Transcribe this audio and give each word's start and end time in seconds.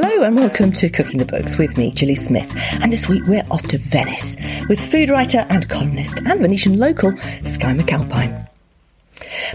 Hello 0.00 0.22
and 0.22 0.36
welcome 0.38 0.70
to 0.74 0.88
Cooking 0.88 1.18
the 1.18 1.24
Books 1.24 1.58
with 1.58 1.76
me, 1.76 1.90
Gilly 1.90 2.14
Smith. 2.14 2.48
And 2.74 2.92
this 2.92 3.08
week 3.08 3.24
we're 3.26 3.42
off 3.50 3.66
to 3.66 3.78
Venice 3.78 4.36
with 4.68 4.78
food 4.78 5.10
writer 5.10 5.44
and 5.48 5.68
columnist 5.68 6.18
and 6.18 6.40
Venetian 6.40 6.78
local 6.78 7.10
Skye 7.42 7.74
McAlpine. 7.74 8.47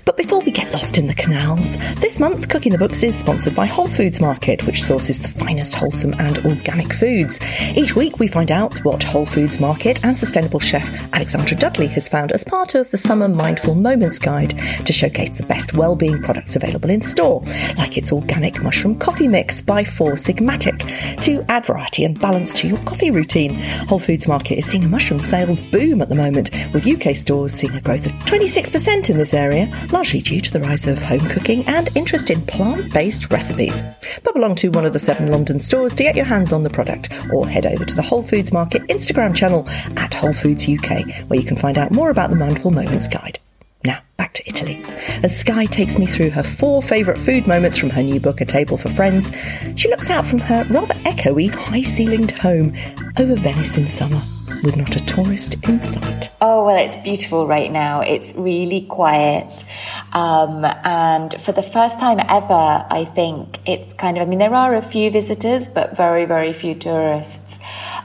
But 0.06 0.18
before 0.18 0.42
we 0.42 0.52
get 0.52 0.72
lost 0.72 0.98
in 0.98 1.08
the 1.08 1.14
canals, 1.14 1.76
this 1.98 2.20
month 2.20 2.50
Cooking 2.50 2.72
the 2.72 2.78
Books 2.78 3.04
is 3.04 3.18
sponsored 3.18 3.56
by 3.56 3.66
Whole 3.66 3.88
Foods 3.88 4.20
Market, 4.20 4.66
which 4.66 4.84
sources 4.84 5.20
the 5.20 5.28
finest 5.28 5.74
wholesome 5.74 6.14
and 6.20 6.40
organic 6.46 6.94
foods. 6.94 7.40
Each 7.76 7.96
week 7.96 8.20
we 8.20 8.28
find 8.28 8.52
out 8.52 8.74
what 8.86 9.04
Whole 9.04 9.26
Foods 9.26 9.60
Market 9.60 10.04
and 10.04 10.18
sustainable 10.18 10.60
chef 10.60 10.90
Alexandra 11.14 11.58
Dudley 11.58 11.88
has 11.88 12.08
found 12.08 12.32
as 12.32 12.44
part 12.44 12.76
of 12.76 12.90
the 12.92 12.98
Summer 12.98 13.28
Mindful 13.28 13.76
Moments 13.76 14.20
Guide 14.20 14.58
to 14.86 14.94
showcase 14.94 15.32
the 15.32 15.46
best 15.46 15.74
well-being 15.74 16.22
products 16.22 16.56
available 16.56 16.90
in 16.90 17.02
store, 17.02 17.42
like 17.78 17.98
its 17.98 18.12
organic 18.12 18.62
mushroom 18.62 18.98
coffee 19.00 19.28
mix 19.28 19.62
by 19.62 19.84
Four 19.84 20.14
Sigmatic, 20.14 20.80
to 21.24 21.44
add 21.50 21.66
variety 21.66 22.04
and 22.06 22.20
balance 22.20 22.54
to 22.54 22.68
your 22.68 22.78
coffee 22.80 23.12
routine. 23.12 23.54
Whole 23.88 24.00
Foods 24.00 24.28
Market 24.28 24.60
is 24.60 24.66
seeing 24.66 24.84
a 24.86 24.88
mushroom 24.88 25.20
sales 25.20 25.60
boom 25.60 26.02
at 26.02 26.10
the 26.10 26.16
moment, 26.16 26.52
with 26.74 26.88
UK 26.88 27.16
stores 27.16 27.54
seeing 27.54 27.74
a 27.76 27.82
growth 27.82 28.06
of 28.06 28.12
26% 28.12 29.10
in 29.10 29.18
this 29.18 29.34
area 29.34 29.73
largely 29.92 30.22
due 30.22 30.42
to 30.42 30.52
the 30.52 30.60
rise 30.60 30.88
of 30.88 31.02
home 31.02 31.28
cooking 31.30 31.66
and 31.68 31.90
interest 31.96 32.30
in 32.30 32.46
plant-based 32.46 33.32
recipes. 33.32 33.82
Pop 34.24 34.36
along 34.36 34.56
to 34.56 34.70
one 34.70 34.86
of 34.86 34.94
the 34.94 35.00
seven 35.00 35.32
London 35.32 35.60
stores 35.60 35.94
to 35.94 36.04
get 36.04 36.16
your 36.16 36.26
hands 36.26 36.52
on 36.52 36.64
the 36.64 36.70
product, 36.70 37.10
or 37.32 37.48
head 37.48 37.66
over 37.66 37.86
to 37.86 37.96
the 37.96 38.02
Whole 38.02 38.24
Foods 38.24 38.52
Market 38.52 38.82
Instagram 38.84 39.36
channel 39.36 39.68
at 39.98 40.14
Whole 40.14 40.34
Foods 40.34 40.68
UK, 40.68 41.06
where 41.28 41.40
you 41.40 41.46
can 41.46 41.58
find 41.58 41.78
out 41.78 41.92
more 41.92 42.10
about 42.10 42.30
the 42.30 42.36
Mindful 42.36 42.72
Moments 42.72 43.08
Guide. 43.08 43.40
Now, 43.86 44.00
back 44.18 44.34
to 44.36 44.48
Italy. 44.48 44.82
As 45.24 45.38
Skye 45.38 45.66
takes 45.66 45.98
me 45.98 46.08
through 46.08 46.30
her 46.32 46.44
four 46.44 46.82
favourite 46.82 47.20
food 47.20 47.48
moments 47.48 47.78
from 47.78 47.90
her 47.92 48.04
new 48.04 48.20
book, 48.20 48.40
A 48.42 48.46
Table 48.46 48.78
for 48.78 48.90
Friends, 48.90 49.30
she 49.76 49.90
looks 49.90 50.10
out 50.10 50.26
from 50.26 50.40
her 50.40 50.66
rather 50.70 50.96
echoey, 51.06 51.50
high 51.50 51.82
ceilinged 51.82 52.40
home 52.40 52.76
over 53.18 53.36
Venice 53.36 53.78
in 53.78 53.90
summer 53.90 54.22
with 54.64 54.76
not 54.76 54.96
a 54.96 55.00
tourist 55.06 55.56
in 55.64 55.80
sight. 55.80 56.32
Oh, 56.42 56.66
well, 56.66 56.78
it's 56.78 56.96
beautiful 56.98 57.48
right 57.48 57.72
now. 57.72 58.02
It's 58.02 58.34
really 58.36 58.82
quiet. 58.82 59.66
Um, 60.12 60.66
and 60.66 61.34
for 61.42 61.52
the 61.52 61.64
first 61.64 62.00
time 62.00 62.20
ever, 62.20 62.86
I 62.90 63.10
think 63.16 63.60
it's 63.68 63.94
kind 63.94 64.18
of, 64.18 64.24
I 64.24 64.26
mean, 64.30 64.40
there 64.40 64.54
are 64.54 64.76
a 64.76 64.82
few 64.82 65.10
visitors, 65.10 65.68
but 65.68 65.98
very, 65.98 66.26
very 66.26 66.54
few 66.54 66.76
tourists. 66.76 67.60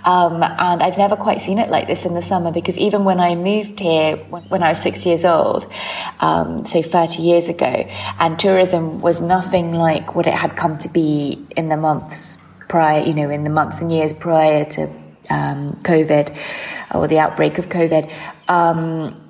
Um, 0.05 0.43
and 0.43 0.83
I've 0.83 0.97
never 0.97 1.17
quite 1.17 1.41
seen 1.41 1.59
it 1.59 1.69
like 1.69 1.87
this 1.87 2.07
in 2.07 2.15
the 2.15 2.23
summer 2.23 2.53
because 2.53 2.79
even 2.79 3.05
when 3.05 3.21
I 3.21 3.35
moved 3.35 3.81
here 3.81 4.17
when 4.17 4.63
I 4.63 4.69
was 4.69 4.81
six 4.81 5.05
years 5.05 5.25
old, 5.25 5.71
um, 6.21 6.65
so 6.65 6.83
30 6.83 7.23
years 7.23 7.49
ago, 7.49 7.89
and 8.19 8.39
tourism 8.39 9.01
was 9.01 9.21
nothing 9.21 9.73
like 9.75 10.15
what 10.15 10.27
it 10.27 10.35
had 10.35 10.57
come 10.57 10.79
to 10.79 10.89
be 10.89 11.47
in 11.57 11.69
the 11.69 11.77
months 11.77 12.39
prior, 12.69 13.03
you 13.05 13.15
know, 13.15 13.31
in 13.31 13.45
the 13.45 13.51
months 13.51 13.81
and 13.81 13.91
years 13.91 14.13
prior 14.13 14.65
to 14.65 14.89
um, 15.31 15.75
COVID 15.83 16.95
or 16.95 17.09
the 17.09 17.19
outbreak 17.19 17.59
of 17.59 17.69
COVID. 17.69 18.13
Um, 18.49 19.25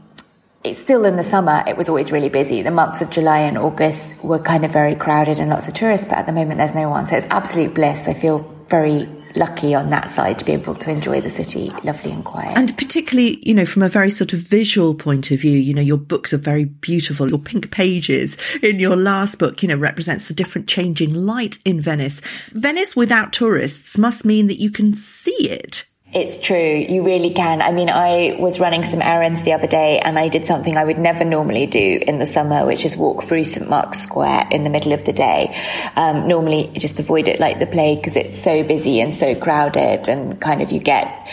it's 0.65 0.79
still 0.79 1.05
in 1.05 1.17
the 1.17 1.23
summer. 1.23 1.63
It 1.67 1.77
was 1.77 1.89
always 1.89 2.11
really 2.11 2.29
busy. 2.29 2.63
The 2.63 2.71
months 2.71 3.01
of 3.01 3.11
July 3.11 3.41
and 3.41 3.57
August 3.57 4.23
were 4.23 4.39
kind 4.39 4.65
of 4.65 4.73
very 4.73 4.95
crowded 4.95 5.39
and 5.39 5.49
lots 5.49 5.69
of 5.69 5.75
tourists, 5.75 6.07
but 6.07 6.19
at 6.19 6.27
the 6.27 6.33
moment 6.33 6.59
there's 6.59 6.75
no 6.75 6.89
one. 6.89 7.07
So 7.07 7.17
it's 7.17 7.27
absolute 7.31 7.75
bliss. 7.75 8.09
I 8.09 8.15
feel 8.15 8.41
very 8.69 9.09
lucky 9.37 9.75
on 9.75 9.91
that 9.91 10.09
side 10.09 10.39
to 10.39 10.45
be 10.45 10.53
able 10.53 10.75
to 10.75 10.91
enjoy 10.91 11.21
the 11.21 11.31
city 11.31 11.71
lovely 11.85 12.11
and 12.11 12.25
quiet. 12.25 12.57
And 12.57 12.77
particularly, 12.77 13.39
you 13.47 13.55
know, 13.55 13.65
from 13.65 13.83
a 13.83 13.89
very 13.89 14.11
sort 14.11 14.33
of 14.33 14.41
visual 14.41 14.95
point 14.95 15.31
of 15.31 15.41
view, 15.41 15.59
you 15.59 15.75
know, 15.75 15.83
your 15.83 15.97
books 15.97 16.33
are 16.33 16.39
very 16.39 16.65
beautiful. 16.65 17.29
Your 17.29 17.39
pink 17.39 17.71
pages 17.71 18.37
in 18.63 18.81
your 18.81 18.97
last 18.97 19.39
book, 19.39 19.63
you 19.63 19.69
know, 19.69 19.77
represents 19.77 20.29
the 20.29 20.35
different 20.35 20.69
changing 20.69 21.15
light 21.15 21.59
in 21.65 21.81
Venice. 21.81 22.21
Venice 22.53 22.97
without 22.97 23.33
tourists 23.33 23.97
must 23.97 24.25
mean 24.25 24.49
that 24.49 24.61
you 24.61 24.71
can 24.71 24.95
see 24.95 25.49
it. 25.49 25.88
It's 26.11 26.39
true. 26.39 26.87
You 26.89 27.03
really 27.03 27.35
can. 27.35 27.61
I 27.61 27.71
mean, 27.71 27.91
I 27.91 28.39
was 28.41 28.59
running 28.59 28.83
some 28.83 29.03
errands 29.03 29.43
the 29.43 29.53
other 29.53 29.67
day 29.67 29.99
and 29.99 30.19
I 30.19 30.29
did 30.29 30.47
something 30.47 30.75
I 30.75 30.85
would 30.85 30.99
never 30.99 31.23
normally 31.23 31.67
do 31.67 32.01
in 32.01 32.19
the 32.19 32.25
summer, 32.25 32.65
which 32.65 32.87
is 32.87 32.97
walk 32.97 33.25
through 33.25 33.45
St. 33.45 33.69
Mark's 33.69 34.01
Square 34.01 34.49
in 34.51 34.65
the 34.65 34.71
middle 34.71 34.95
of 34.95 35.05
the 35.05 35.13
day. 35.13 35.55
Um, 35.97 36.27
normally 36.27 36.71
just 36.79 36.99
avoid 36.99 37.29
it 37.29 37.41
like 37.41 37.59
the 37.59 37.67
plague 37.67 37.99
because 37.99 38.17
it's 38.17 38.43
so 38.43 38.65
busy 38.65 39.03
and 39.03 39.15
so 39.15 39.35
crowded 39.35 40.09
and 40.09 40.41
kind 40.41 40.63
of 40.63 40.73
you 40.73 40.81
get 40.81 41.29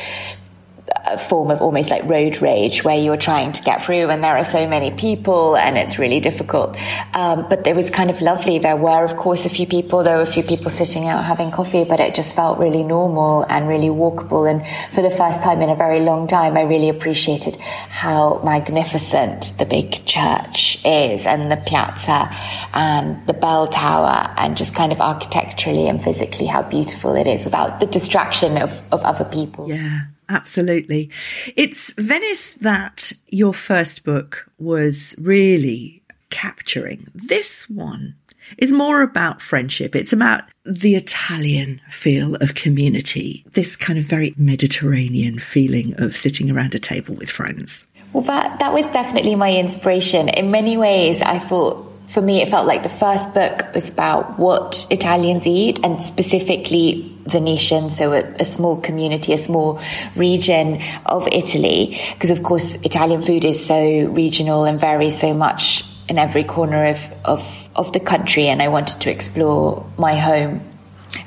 a 1.08 1.18
form 1.18 1.52
of 1.52 1.62
almost 1.62 1.90
like 1.90 2.04
road 2.04 2.42
rage 2.42 2.84
where 2.84 2.98
you 2.98 3.12
are 3.12 3.18
trying 3.18 3.52
to 3.52 3.62
get 3.62 3.84
through 3.84 4.10
and 4.10 4.24
there 4.24 4.38
are 4.38 4.44
so 4.44 4.68
many 4.68 4.92
people 4.92 5.56
and 5.56 5.78
it's 5.78 6.00
really 6.00 6.20
difficult. 6.20 6.78
Um, 7.14 7.48
but 7.50 7.66
it 7.68 7.76
was 7.76 7.90
kind 7.90 8.10
of 8.10 8.22
lovely. 8.22 8.60
There 8.60 8.76
were, 8.76 9.04
of 9.04 9.16
course, 9.18 9.46
a 9.46 9.50
few 9.50 9.68
people. 9.68 10.04
There 10.04 10.18
were 10.18 10.24
a 10.24 10.34
few 10.38 10.44
people 10.44 10.70
sitting 10.70 11.08
out 11.08 11.24
having 11.24 11.52
coffee, 11.52 11.84
but 11.84 12.00
it 12.00 12.16
just 12.16 12.36
felt 12.36 12.60
really 12.60 12.84
normal 12.84 13.44
and 13.44 13.68
really 13.68 13.90
walkable. 13.90 14.50
And 14.50 14.66
for 14.94 15.02
the 15.02 15.10
first 15.12 15.42
time 15.42 15.62
in 15.62 15.70
a 15.70 15.76
very 15.76 16.00
long 16.00 16.28
time, 16.28 16.58
I 16.58 16.64
really 16.64 16.90
appreciated 16.90 17.56
how 17.56 18.42
magnificent 18.44 19.54
the 19.58 19.66
big 19.66 20.06
church 20.06 20.80
is 20.86 21.26
and 21.26 21.52
the 21.52 21.58
piazza 21.58 22.30
and 22.74 23.26
the 23.28 23.34
bell 23.34 23.68
tower 23.68 24.34
and 24.38 24.58
just 24.58 24.76
kind 24.76 24.92
of 24.92 25.02
architecturally 25.02 25.88
and 25.88 26.04
physically 26.04 26.46
how 26.46 26.62
beautiful 26.62 27.16
it 27.16 27.28
is 27.28 27.44
without 27.44 27.80
the 27.80 27.86
distraction 27.86 28.58
of, 28.58 28.72
of 28.92 29.04
other 29.04 29.26
people. 29.26 29.70
Yeah. 29.70 30.02
Absolutely. 30.30 31.10
It's 31.56 31.94
Venice 31.94 32.54
that 32.54 33.14
your 33.28 33.54
first 33.54 34.04
book 34.04 34.50
was 34.58 35.16
really 35.20 36.04
capturing. 36.30 37.08
This 37.14 37.70
one 37.70 38.16
is 38.58 38.72
more 38.72 39.02
about 39.02 39.42
friendship. 39.42 39.96
It's 39.96 40.14
about 40.14 40.44
the 40.66 40.96
Italian 40.96 41.82
feel 41.90 42.36
of 42.36 42.56
community, 42.56 43.44
this 43.52 43.76
kind 43.76 43.98
of 43.98 44.06
very 44.06 44.34
Mediterranean 44.38 45.40
feeling 45.40 46.00
of 46.00 46.16
sitting 46.16 46.52
around 46.52 46.76
a 46.76 46.80
table 46.80 47.16
with 47.16 47.30
friends. 47.30 47.88
Well, 48.14 48.24
that, 48.24 48.60
that 48.60 48.74
was 48.74 48.88
definitely 48.90 49.36
my 49.36 49.56
inspiration. 49.56 50.30
In 50.30 50.52
many 50.52 50.78
ways, 50.78 51.22
I 51.22 51.40
thought 51.40 51.92
for 52.08 52.22
me, 52.22 52.42
it 52.42 52.50
felt 52.50 52.68
like 52.68 52.84
the 52.84 52.90
first 52.90 53.34
book 53.34 53.74
was 53.74 53.90
about 53.90 54.38
what 54.38 54.86
Italians 54.90 55.48
eat 55.48 55.80
and 55.84 56.04
specifically 56.04 57.15
Venetian, 57.26 57.90
so 57.90 58.14
a, 58.14 58.22
a, 58.40 58.46
small 58.46 58.80
community, 58.80 59.34
a 59.34 59.38
small 59.38 59.82
region 60.16 60.80
of 61.06 61.28
Italy, 61.32 62.00
because 62.14 62.30
of 62.30 62.44
course 62.44 62.76
Italian 62.84 63.24
food 63.24 63.44
is 63.44 63.64
so 63.66 64.06
regional 64.08 64.66
and 64.66 64.80
varies 64.80 65.20
so 65.20 65.34
much 65.34 65.84
in 66.08 66.20
every 66.20 66.44
corner 66.44 66.86
of, 66.86 67.00
of, 67.24 67.70
of 67.76 67.94
the 67.94 68.00
country. 68.00 68.48
And 68.48 68.62
I 68.62 68.68
wanted 68.68 69.02
to 69.02 69.12
explore 69.12 69.86
my 69.98 70.16
home 70.16 70.62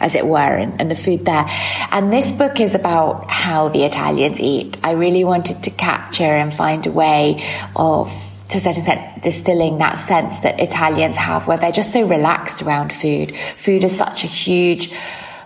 as 0.01 0.15
it 0.15 0.25
were, 0.25 0.39
and, 0.39 0.81
and, 0.81 0.91
the 0.91 0.97
food 0.97 1.25
there. 1.25 1.45
And 1.91 2.13
this 2.13 2.31
book 2.31 2.61
is 2.61 2.75
about 2.77 3.29
how 3.29 3.69
the 3.69 3.85
Italians 3.85 4.41
eat. 4.41 4.79
I 4.85 4.93
really 4.93 5.25
wanted 5.25 5.65
to 5.65 5.71
capture 5.71 6.23
and 6.23 6.55
find 6.55 6.87
a 6.87 6.93
way 6.93 7.43
of 7.75 8.13
to 8.51 8.57
a 8.57 8.61
certain 8.61 8.81
extent 8.81 9.23
distilling 9.23 9.79
that 9.79 9.99
sense 9.99 10.39
that 10.41 10.59
Italians 10.59 11.17
have 11.17 11.47
where 11.47 11.59
they're 11.59 11.73
just 11.73 11.93
so 11.93 12.07
relaxed 12.07 12.63
around 12.63 12.93
food. 12.93 13.37
Food 13.59 13.85
is 13.85 13.97
such 13.97 14.25
a 14.25 14.27
huge 14.27 14.91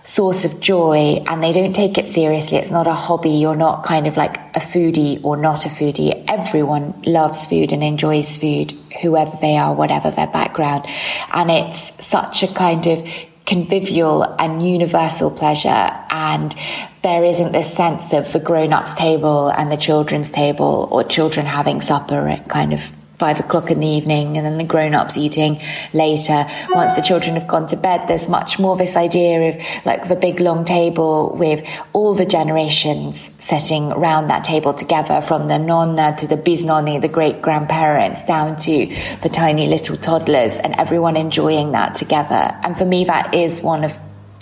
source 0.03 0.43
of 0.43 0.59
joy 0.59 1.23
and 1.27 1.41
they 1.41 1.51
don't 1.51 1.73
take 1.73 1.97
it 1.97 2.07
seriously. 2.07 2.57
It's 2.57 2.71
not 2.71 2.87
a 2.87 2.93
hobby. 2.93 3.31
You're 3.31 3.55
not 3.55 3.83
kind 3.83 4.05
of 4.07 4.17
like 4.17 4.37
a 4.55 4.59
foodie 4.59 5.23
or 5.23 5.37
not 5.37 5.65
a 5.65 5.69
foodie. 5.69 6.23
Everyone 6.27 7.01
loves 7.05 7.45
food 7.45 7.71
and 7.71 7.83
enjoys 7.83 8.37
food, 8.37 8.73
whoever 9.01 9.37
they 9.41 9.57
are, 9.57 9.73
whatever 9.73 10.11
their 10.11 10.27
background. 10.27 10.85
And 11.31 11.49
it's 11.49 12.05
such 12.05 12.43
a 12.43 12.47
kind 12.47 12.85
of 12.87 13.07
convivial 13.45 14.23
and 14.23 14.65
universal 14.65 15.29
pleasure 15.29 15.89
and 16.09 16.55
there 17.01 17.25
isn't 17.25 17.51
this 17.51 17.73
sense 17.73 18.13
of 18.13 18.31
the 18.31 18.39
grown-ups 18.39 18.93
table 18.93 19.49
and 19.49 19.69
the 19.69 19.75
children's 19.75 20.29
table 20.29 20.87
or 20.91 21.03
children 21.03 21.45
having 21.45 21.81
supper 21.81 22.29
at 22.29 22.47
kind 22.47 22.71
of 22.71 22.81
five 23.17 23.39
o'clock 23.39 23.69
in 23.69 23.79
the 23.79 23.87
evening 23.87 24.37
and 24.37 24.45
then 24.45 24.57
the 24.57 24.63
grown-ups 24.63 25.17
eating 25.17 25.61
later 25.93 26.45
once 26.71 26.95
the 26.95 27.01
children 27.01 27.35
have 27.35 27.47
gone 27.47 27.67
to 27.67 27.75
bed 27.75 28.07
there's 28.07 28.27
much 28.27 28.57
more 28.57 28.75
this 28.75 28.95
idea 28.95 29.49
of 29.49 29.85
like 29.85 30.07
the 30.07 30.15
big 30.15 30.39
long 30.39 30.65
table 30.65 31.35
with 31.37 31.65
all 31.93 32.15
the 32.15 32.25
generations 32.25 33.29
sitting 33.39 33.91
around 33.91 34.27
that 34.27 34.43
table 34.43 34.73
together 34.73 35.21
from 35.21 35.47
the 35.47 35.59
nonna 35.59 36.15
to 36.17 36.27
the 36.27 36.37
bisnonni 36.37 36.99
the 36.99 37.07
great 37.07 37.41
grandparents 37.41 38.23
down 38.23 38.55
to 38.57 38.87
the 39.21 39.29
tiny 39.29 39.67
little 39.67 39.95
toddlers 39.97 40.57
and 40.57 40.73
everyone 40.75 41.15
enjoying 41.15 41.71
that 41.71 41.93
together 41.95 42.57
and 42.63 42.77
for 42.77 42.85
me 42.85 43.05
that 43.05 43.33
is 43.33 43.61
one 43.61 43.83
of 43.83 43.95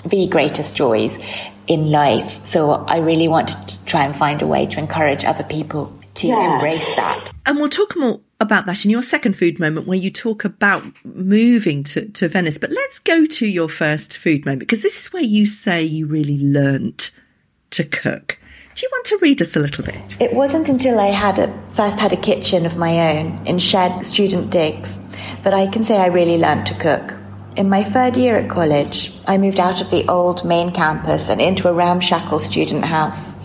the 0.06 0.26
greatest 0.28 0.76
joys 0.76 1.20
in 1.68 1.92
life 1.92 2.44
so 2.44 2.72
I 2.72 2.98
really 2.98 3.28
want 3.28 3.50
to 3.50 3.84
try 3.86 4.06
and 4.06 4.18
find 4.18 4.42
a 4.42 4.48
way 4.48 4.66
to 4.66 4.80
encourage 4.80 5.24
other 5.26 5.44
people 5.44 5.96
to 6.16 6.28
yeah. 6.28 6.56
embrace 6.56 6.96
that. 6.96 7.32
And 7.46 7.58
we'll 7.58 7.70
talk 7.70 7.96
more 7.96 8.20
about 8.42 8.66
that 8.66 8.84
in 8.84 8.92
your 8.92 9.02
second 9.02 9.38
food 9.38 9.60
moment 9.60 9.88
where 9.88 9.98
you 9.98 10.12
talk 10.12 10.44
about 10.44 10.84
moving 11.06 11.84
to, 11.86 12.10
to 12.10 12.28
Venice. 12.28 12.58
But 12.58 12.72
let's 12.72 13.00
go 13.00 13.26
to 13.26 13.48
your 13.48 13.70
first 13.70 14.18
food 14.18 14.46
moment 14.46 14.60
because 14.60 14.82
this 14.82 15.00
is 15.00 15.14
where 15.14 15.24
you 15.24 15.46
say 15.46 15.84
you 15.84 16.08
really 16.08 16.40
learnt 16.40 17.12
to 17.72 17.84
cook. 17.84 18.38
Do 18.76 18.86
you 18.86 18.90
want 18.92 19.06
to 19.08 19.20
read 19.22 19.42
us 19.42 19.56
a 19.56 19.60
little 19.60 19.84
bit? 19.84 20.18
It 20.20 20.34
wasn't 20.34 20.70
until 20.70 21.00
I 21.00 21.08
had 21.08 21.40
a, 21.40 21.54
first 21.70 22.00
had 22.00 22.14
a 22.14 22.18
kitchen 22.18 22.66
of 22.66 22.78
my 22.78 23.18
own 23.18 23.46
in 23.46 23.60
shared 23.60 24.06
student 24.06 24.50
digs 24.50 25.00
that 25.44 25.54
I 25.54 25.68
can 25.68 25.84
say 25.84 25.98
I 25.98 26.08
really 26.08 26.38
learnt 26.38 26.68
to 26.68 26.74
cook. 26.76 27.14
In 27.58 27.70
my 27.70 27.84
third 27.84 28.16
year 28.16 28.38
at 28.38 28.50
college, 28.50 29.14
I 29.28 29.38
moved 29.38 29.60
out 29.60 29.82
of 29.82 29.92
the 29.92 30.08
old 30.08 30.46
main 30.46 30.72
campus 30.72 31.30
and 31.30 31.42
into 31.42 31.68
a 31.68 31.74
ramshackle 31.74 32.40
student 32.40 32.86
house. 32.86 33.36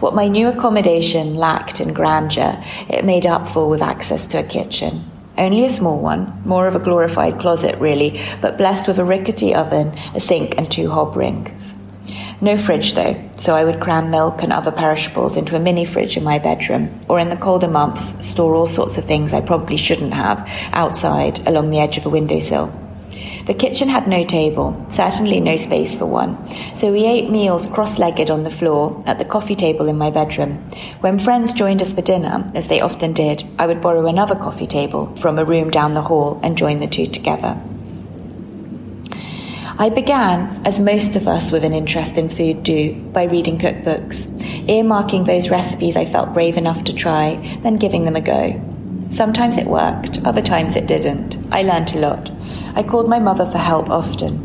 What 0.00 0.14
my 0.14 0.28
new 0.28 0.48
accommodation 0.48 1.34
lacked 1.34 1.80
in 1.80 1.92
grandeur, 1.92 2.62
it 2.88 3.04
made 3.04 3.26
up 3.26 3.48
for 3.48 3.68
with 3.68 3.82
access 3.82 4.28
to 4.28 4.38
a 4.38 4.44
kitchen. 4.44 5.04
Only 5.36 5.64
a 5.64 5.68
small 5.68 5.98
one, 5.98 6.40
more 6.44 6.68
of 6.68 6.76
a 6.76 6.80
glorified 6.80 7.40
closet 7.40 7.76
really, 7.80 8.20
but 8.40 8.58
blessed 8.58 8.86
with 8.86 9.00
a 9.00 9.04
rickety 9.04 9.54
oven, 9.54 9.98
a 10.14 10.20
sink, 10.20 10.54
and 10.56 10.70
two 10.70 10.88
hob 10.88 11.16
rings. 11.16 11.74
No 12.40 12.56
fridge 12.56 12.94
though, 12.94 13.16
so 13.34 13.56
I 13.56 13.64
would 13.64 13.80
cram 13.80 14.10
milk 14.10 14.42
and 14.44 14.52
other 14.52 14.70
perishables 14.70 15.36
into 15.36 15.56
a 15.56 15.60
mini 15.60 15.84
fridge 15.84 16.16
in 16.16 16.22
my 16.22 16.38
bedroom, 16.38 17.00
or 17.08 17.18
in 17.18 17.30
the 17.30 17.36
colder 17.36 17.68
months, 17.68 18.24
store 18.24 18.54
all 18.54 18.66
sorts 18.66 18.98
of 18.98 19.04
things 19.04 19.32
I 19.32 19.40
probably 19.40 19.76
shouldn't 19.76 20.14
have 20.14 20.48
outside 20.72 21.44
along 21.48 21.70
the 21.70 21.80
edge 21.80 21.98
of 21.98 22.06
a 22.06 22.10
windowsill. 22.10 22.72
The 23.46 23.54
kitchen 23.54 23.88
had 23.88 24.06
no 24.06 24.24
table, 24.24 24.84
certainly 24.88 25.40
no 25.40 25.56
space 25.56 25.96
for 25.96 26.06
one, 26.06 26.36
so 26.76 26.92
we 26.92 27.06
ate 27.06 27.30
meals 27.30 27.66
cross 27.66 27.98
legged 27.98 28.30
on 28.30 28.44
the 28.44 28.50
floor 28.50 29.02
at 29.06 29.18
the 29.18 29.24
coffee 29.24 29.56
table 29.56 29.88
in 29.88 29.96
my 29.96 30.10
bedroom. 30.10 30.70
When 31.00 31.18
friends 31.18 31.52
joined 31.52 31.80
us 31.80 31.94
for 31.94 32.02
dinner, 32.02 32.50
as 32.54 32.68
they 32.68 32.80
often 32.80 33.12
did, 33.12 33.44
I 33.58 33.66
would 33.66 33.80
borrow 33.80 34.06
another 34.06 34.34
coffee 34.34 34.66
table 34.66 35.14
from 35.16 35.38
a 35.38 35.44
room 35.44 35.70
down 35.70 35.94
the 35.94 36.02
hall 36.02 36.40
and 36.42 36.58
join 36.58 36.80
the 36.80 36.86
two 36.86 37.06
together. 37.06 37.58
I 39.80 39.90
began, 39.90 40.66
as 40.66 40.80
most 40.80 41.14
of 41.14 41.28
us 41.28 41.52
with 41.52 41.62
an 41.62 41.72
interest 41.72 42.16
in 42.16 42.28
food 42.28 42.64
do, 42.64 42.94
by 43.12 43.24
reading 43.24 43.58
cookbooks, 43.58 44.26
earmarking 44.66 45.24
those 45.24 45.50
recipes 45.50 45.96
I 45.96 46.04
felt 46.04 46.34
brave 46.34 46.56
enough 46.56 46.82
to 46.84 46.94
try, 46.94 47.58
then 47.62 47.76
giving 47.76 48.04
them 48.04 48.16
a 48.16 48.20
go. 48.20 48.77
Sometimes 49.10 49.56
it 49.56 49.66
worked, 49.66 50.24
other 50.24 50.42
times 50.42 50.76
it 50.76 50.86
didn't. 50.86 51.36
I 51.50 51.62
learnt 51.62 51.94
a 51.94 51.98
lot. 51.98 52.30
I 52.74 52.82
called 52.82 53.08
my 53.08 53.18
mother 53.18 53.46
for 53.46 53.58
help 53.58 53.88
often. 53.88 54.38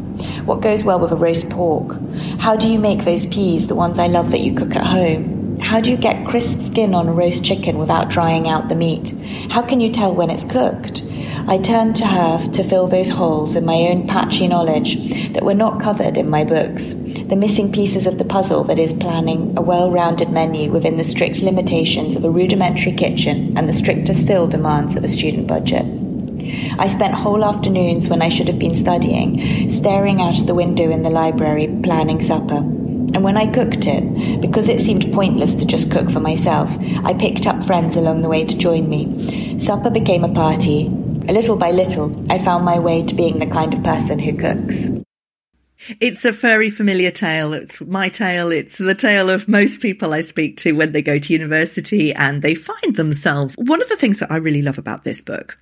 What 0.46 0.62
goes 0.62 0.84
well 0.84 1.00
with 1.00 1.12
a 1.12 1.16
roast 1.16 1.50
pork? 1.50 1.98
How 2.40 2.56
do 2.56 2.70
you 2.70 2.80
make 2.80 3.04
those 3.04 3.26
peas, 3.26 3.68
the 3.68 3.76
ones 3.76 4.00
I 4.00 4.08
love 4.08 4.32
that 4.32 4.40
you 4.42 4.54
cook 4.54 4.76
at 4.76 4.86
home? 4.86 5.60
How 5.60 5.80
do 5.80 5.92
you 5.92 5.98
get 5.98 6.28
crisp 6.28 6.60
skin 6.60 6.94
on 6.94 7.08
a 7.08 7.14
roast 7.14 7.44
chicken 7.44 7.78
without 7.78 8.10
drying 8.10 8.48
out 8.48 8.70
the 8.70 8.76
meat? 8.76 9.12
How 9.50 9.62
can 9.62 9.80
you 9.80 9.92
tell 9.92 10.14
when 10.14 10.30
it's 10.30 10.44
cooked? 10.44 11.04
I 11.46 11.58
turned 11.58 11.98
to 11.98 12.08
her 12.08 12.48
to 12.54 12.64
fill 12.64 12.88
those 12.88 13.10
holes 13.10 13.56
in 13.56 13.66
my 13.66 13.76
own 13.76 14.08
patchy 14.08 14.48
knowledge 14.48 15.34
that 15.34 15.44
were 15.44 15.54
not 15.54 15.82
covered 15.82 16.18
in 16.18 16.30
my 16.30 16.46
books, 16.46 16.94
the 16.94 17.36
missing 17.36 17.72
pieces 17.72 18.08
of 18.08 18.18
the 18.18 18.26
puzzle 18.26 18.64
that 18.66 18.80
is 18.80 18.94
planning 18.94 19.58
a 19.58 19.62
well 19.62 19.92
rounded 19.92 20.30
menu 20.30 20.72
within 20.72 20.96
the 20.96 21.04
strict 21.04 21.42
limitations 21.42 22.16
of 22.16 22.24
a 22.24 22.30
rudimentary 22.30 22.94
kitchen 22.94 23.58
and 23.58 23.68
the 23.68 23.74
stricter 23.74 24.14
still 24.14 24.48
demands 24.48 24.96
of 24.96 25.04
a 25.04 25.08
student 25.10 25.48
budget. 25.48 25.86
I 26.80 26.88
spent 26.88 27.14
whole 27.14 27.44
afternoons 27.44 28.08
when 28.08 28.22
I 28.22 28.30
should 28.30 28.48
have 28.48 28.60
been 28.60 28.76
studying, 28.76 29.70
staring 29.70 30.22
out 30.22 30.40
of 30.40 30.48
the 30.48 30.56
window 30.56 30.90
in 30.92 31.04
the 31.04 31.10
library, 31.10 31.68
planning 31.84 32.22
supper. 32.22 32.58
And 33.14 33.24
when 33.24 33.38
I 33.38 33.52
cooked 33.52 33.86
it, 33.86 34.42
because 34.42 34.70
it 34.70 34.82
seemed 34.82 35.14
pointless 35.14 35.54
to 35.56 35.66
just 35.66 35.92
cook 35.92 36.10
for 36.10 36.20
myself, 36.20 36.70
I 37.04 37.14
picked 37.14 37.48
up 37.48 37.64
friends 37.66 37.96
along 37.96 38.22
the 38.22 38.30
way 38.30 38.46
to 38.46 38.58
join 38.58 38.90
me. 38.90 39.60
Supper 39.60 39.90
became 39.90 40.24
a 40.24 40.34
party. 40.34 41.03
Little 41.32 41.56
by 41.56 41.72
little, 41.72 42.32
I 42.32 42.38
found 42.38 42.66
my 42.66 42.80
way 42.80 43.04
to 43.04 43.16
being 43.16 43.40
the 43.40 43.48
kind 43.48 43.74
of 43.74 43.84
person 43.84 44.20
who 44.20 44.38
cooks. 44.38 44.88
It's 46.00 46.26
a 46.26 46.32
very 46.32 46.70
familiar 46.70 47.12
tale. 47.12 47.54
It's 47.54 47.82
my 47.82 48.10
tale. 48.10 48.52
It's 48.52 48.78
the 48.78 48.96
tale 48.96 49.30
of 49.30 49.48
most 49.48 49.82
people 49.82 50.14
I 50.14 50.22
speak 50.22 50.58
to 50.58 50.74
when 50.74 50.92
they 50.92 51.02
go 51.02 51.20
to 51.20 51.34
university 51.34 52.14
and 52.14 52.42
they 52.42 52.56
find 52.56 52.96
themselves. 52.96 53.56
One 53.56 53.82
of 53.82 53.90
the 53.90 53.96
things 53.96 54.20
that 54.20 54.32
I 54.32 54.38
really 54.38 54.62
love 54.62 54.78
about 54.78 55.04
this 55.04 55.22
book 55.22 55.58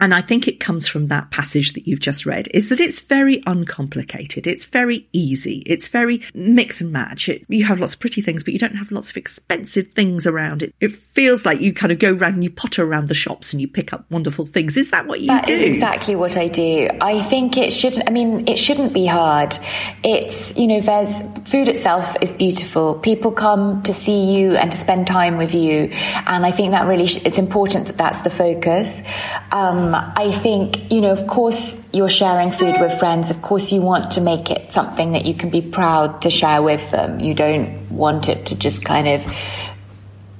and 0.00 0.14
I 0.14 0.20
think 0.20 0.48
it 0.48 0.60
comes 0.60 0.88
from 0.88 1.06
that 1.08 1.30
passage 1.30 1.72
that 1.74 1.86
you've 1.86 2.00
just 2.00 2.26
read, 2.26 2.48
is 2.52 2.68
that 2.68 2.80
it's 2.80 3.00
very 3.00 3.42
uncomplicated. 3.46 4.46
It's 4.46 4.64
very 4.64 5.08
easy. 5.12 5.62
It's 5.66 5.88
very 5.88 6.22
mix 6.34 6.80
and 6.80 6.92
match. 6.92 7.28
It, 7.28 7.44
you 7.48 7.64
have 7.64 7.80
lots 7.80 7.94
of 7.94 8.00
pretty 8.00 8.20
things, 8.20 8.42
but 8.42 8.52
you 8.52 8.58
don't 8.58 8.76
have 8.76 8.90
lots 8.90 9.10
of 9.10 9.16
expensive 9.16 9.88
things 9.92 10.26
around 10.26 10.62
it. 10.62 10.74
It 10.80 10.92
feels 10.92 11.44
like 11.46 11.60
you 11.60 11.72
kind 11.72 11.92
of 11.92 11.98
go 11.98 12.12
around 12.12 12.34
and 12.34 12.44
you 12.44 12.50
potter 12.50 12.84
around 12.84 13.08
the 13.08 13.14
shops 13.14 13.52
and 13.52 13.60
you 13.60 13.68
pick 13.68 13.92
up 13.92 14.10
wonderful 14.10 14.46
things. 14.46 14.76
Is 14.76 14.90
that 14.90 15.06
what 15.06 15.20
you 15.20 15.28
that 15.28 15.46
do? 15.46 15.56
That 15.56 15.62
is 15.62 15.68
exactly 15.68 16.16
what 16.16 16.36
I 16.36 16.48
do. 16.48 16.88
I 17.00 17.22
think 17.22 17.56
it 17.56 17.72
shouldn't, 17.72 18.08
I 18.08 18.10
mean, 18.10 18.48
it 18.48 18.58
shouldn't 18.58 18.92
be 18.92 19.06
hard. 19.06 19.56
It's, 20.02 20.56
you 20.56 20.66
know, 20.66 20.80
there's 20.80 21.22
food 21.48 21.68
itself 21.68 22.16
is 22.20 22.32
beautiful. 22.32 22.94
People 22.94 23.32
come 23.32 23.82
to 23.84 23.94
see 23.94 24.34
you 24.34 24.56
and 24.56 24.72
to 24.72 24.78
spend 24.78 25.06
time 25.06 25.36
with 25.36 25.54
you. 25.54 25.90
And 26.26 26.44
I 26.44 26.50
think 26.50 26.72
that 26.72 26.86
really, 26.86 27.06
sh- 27.06 27.22
it's 27.24 27.38
important 27.38 27.86
that 27.86 27.96
that's 27.96 28.22
the 28.22 28.30
focus. 28.30 29.02
Um, 29.52 29.83
um, 29.84 30.12
I 30.16 30.32
think, 30.32 30.90
you 30.90 31.00
know, 31.00 31.10
of 31.10 31.26
course, 31.26 31.88
you're 31.92 32.08
sharing 32.08 32.50
food 32.50 32.76
with 32.80 32.98
friends. 32.98 33.30
Of 33.30 33.42
course, 33.42 33.72
you 33.72 33.80
want 33.80 34.12
to 34.12 34.20
make 34.20 34.50
it 34.50 34.72
something 34.72 35.12
that 35.12 35.26
you 35.26 35.34
can 35.34 35.50
be 35.50 35.60
proud 35.60 36.22
to 36.22 36.30
share 36.30 36.62
with 36.62 36.90
them. 36.90 37.20
You 37.20 37.34
don't 37.34 37.90
want 37.90 38.28
it 38.28 38.46
to 38.46 38.58
just 38.58 38.84
kind 38.84 39.08
of 39.08 39.70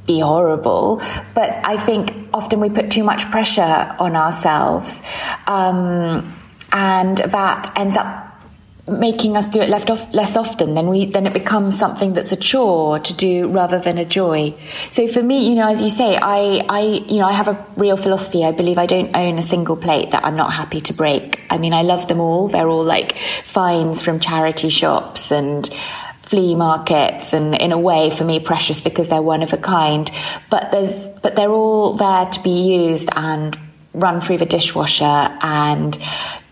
be 0.07 0.21
horrible. 0.21 1.03
But 1.35 1.51
I 1.65 1.77
think 1.77 2.15
often 2.33 2.61
we 2.61 2.71
put 2.71 2.91
too 2.91 3.05
much 3.05 3.31
pressure 3.31 3.97
on 3.99 4.17
ourselves. 4.17 5.03
Um, 5.47 6.35
and 6.73 7.19
that 7.19 7.71
ends 7.77 7.97
up 7.97 8.24
making 8.87 9.35
us 9.37 9.49
do 9.49 9.63
it 9.63 9.71
left 9.71 9.89
off 9.89 10.13
less 10.13 10.37
often 10.37 10.75
then 10.75 10.89
we 10.89 11.07
then 11.07 11.27
it 11.27 11.33
becomes 11.33 11.79
something 11.79 12.13
that's 12.13 12.33
a 12.33 12.37
chore 12.37 12.99
to 12.99 13.15
do 13.15 13.49
rather 13.49 13.79
than 13.79 13.97
a 13.97 14.05
joy. 14.05 14.55
So 14.91 15.09
for 15.09 15.23
me 15.23 15.49
you 15.49 15.55
know 15.55 15.69
as 15.69 15.83
you 15.83 15.89
say 15.89 16.17
i 16.17 16.63
i 16.69 16.81
you 16.83 17.19
know 17.19 17.27
i 17.27 17.33
have 17.33 17.49
a 17.49 17.67
real 17.77 17.97
philosophy. 17.97 18.45
I 18.45 18.53
believe 18.53 18.77
i 18.77 18.87
don't 18.87 19.17
own 19.17 19.39
a 19.39 19.43
single 19.43 19.77
plate 19.77 20.11
that 20.11 20.25
i'm 20.25 20.37
not 20.37 20.53
happy 20.53 20.83
to 20.83 20.93
break. 20.93 21.41
I 21.49 21.57
mean 21.57 21.73
i 21.73 21.83
love 21.83 22.09
them 22.09 22.21
all. 22.21 22.49
They're 22.49 22.69
all 22.69 22.85
like 22.85 23.17
finds 23.45 24.03
from 24.03 24.21
charity 24.21 24.69
shops 24.69 25.31
and 25.31 25.67
flea 26.25 26.55
markets 26.55 27.33
and 27.33 27.55
in 27.55 27.73
a 27.73 27.79
way 27.79 28.11
for 28.11 28.25
me 28.25 28.41
precious 28.41 28.81
because 28.81 29.09
they're 29.09 29.23
one 29.23 29.43
of 29.43 29.53
a 29.55 29.59
kind. 29.59 30.11
But 30.51 30.73
there's 30.73 31.09
but 31.23 31.37
they're 31.37 31.51
all 31.51 31.95
there 31.95 32.27
to 32.27 32.43
be 32.43 32.75
used 32.75 33.09
and 33.15 33.59
run 33.95 34.21
through 34.21 34.39
the 34.39 34.47
dishwasher 34.47 35.05
and 35.05 35.97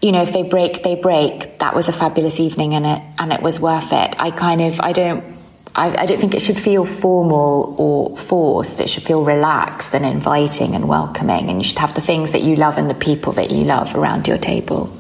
you 0.02 0.12
know 0.12 0.22
if 0.22 0.32
they 0.32 0.43
break 0.43 0.82
they 0.82 0.96
break 0.96 1.58
that 1.60 1.75
was 1.75 1.88
a 1.88 1.93
fabulous 1.93 2.40
evening 2.40 2.75
and 2.75 2.84
it 2.84 3.02
and 3.19 3.32
it 3.32 3.40
was 3.40 3.58
worth 3.60 3.93
it 3.93 4.14
i 4.19 4.31
kind 4.31 4.60
of 4.60 4.81
i 4.81 4.93
don't 4.93 5.32
I, 5.75 6.02
I 6.02 6.06
don't 6.06 6.19
think 6.19 6.34
it 6.34 6.43
should 6.43 6.58
feel 6.58 6.84
formal 6.84 7.75
or 7.78 8.16
forced. 8.16 8.81
It 8.81 8.90
should 8.90 9.04
feel 9.04 9.25
relaxed 9.25 9.94
and 9.94 10.04
inviting 10.04 10.75
and 10.75 10.87
welcoming. 10.87 11.49
And 11.49 11.58
you 11.58 11.64
should 11.64 11.78
have 11.78 11.94
the 11.94 12.02
things 12.02 12.32
that 12.32 12.43
you 12.43 12.56
love 12.56 12.76
and 12.76 12.90
the 12.90 12.94
people 12.94 13.32
that 13.34 13.50
you 13.50 13.64
love 13.64 13.94
around 13.94 14.28
your 14.28 14.38
table. 14.38 14.94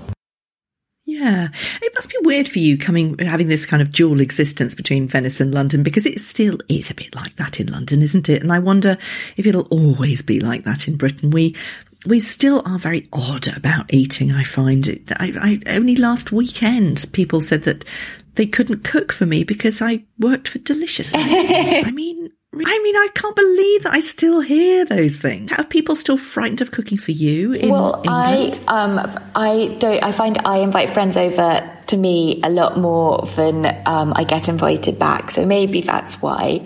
Yeah, 1.04 1.48
it 1.82 1.92
must 1.94 2.08
be 2.08 2.16
weird 2.22 2.48
for 2.48 2.58
you 2.58 2.78
coming 2.78 3.18
having 3.18 3.48
this 3.48 3.66
kind 3.66 3.82
of 3.82 3.92
dual 3.92 4.20
existence 4.20 4.74
between 4.74 5.08
Venice 5.08 5.40
and 5.40 5.52
London 5.52 5.82
because 5.82 6.06
it 6.06 6.20
still 6.20 6.58
is 6.68 6.90
a 6.90 6.94
bit 6.94 7.14
like 7.14 7.36
that 7.36 7.60
in 7.60 7.66
London, 7.66 8.00
isn't 8.00 8.28
it? 8.28 8.40
And 8.40 8.52
I 8.52 8.60
wonder 8.60 8.96
if 9.36 9.44
it'll 9.44 9.68
always 9.68 10.22
be 10.22 10.40
like 10.40 10.64
that 10.64 10.88
in 10.88 10.96
Britain. 10.96 11.30
We 11.30 11.54
we 12.06 12.20
still 12.20 12.62
are 12.64 12.78
very 12.78 13.08
odd 13.12 13.48
about 13.56 13.92
eating. 13.92 14.32
I 14.32 14.44
find 14.44 14.86
it. 14.88 15.12
I, 15.12 15.60
I, 15.66 15.74
only 15.74 15.96
last 15.96 16.32
weekend 16.32 17.10
people 17.12 17.40
said 17.40 17.62
that 17.64 17.84
they 18.34 18.46
couldn't 18.46 18.84
cook 18.84 19.12
for 19.12 19.26
me 19.26 19.44
because 19.44 19.82
I 19.82 20.04
worked 20.18 20.48
for 20.48 20.58
Delicious. 20.58 21.12
I 21.14 21.90
mean, 21.90 22.21
I 22.54 22.78
mean, 22.82 22.96
I 22.96 23.08
can't 23.14 23.34
believe 23.34 23.84
that 23.84 23.94
I 23.94 24.00
still 24.00 24.40
hear 24.40 24.84
those 24.84 25.16
things. 25.16 25.50
Are 25.52 25.64
people 25.64 25.96
still 25.96 26.18
frightened 26.18 26.60
of 26.60 26.70
cooking 26.70 26.98
for 26.98 27.10
you? 27.10 27.56
well, 27.70 28.02
England? 28.04 28.60
I 28.68 28.82
um, 28.82 29.20
I 29.34 29.76
don't. 29.78 30.02
I 30.02 30.12
find 30.12 30.36
I 30.44 30.58
invite 30.58 30.90
friends 30.90 31.16
over 31.16 31.78
to 31.86 31.96
me 31.96 32.40
a 32.42 32.50
lot 32.50 32.76
more 32.76 33.22
than 33.36 33.64
um, 33.86 34.12
I 34.14 34.24
get 34.24 34.50
invited 34.50 34.98
back. 34.98 35.30
So 35.30 35.46
maybe 35.46 35.80
that's 35.80 36.20
why. 36.20 36.60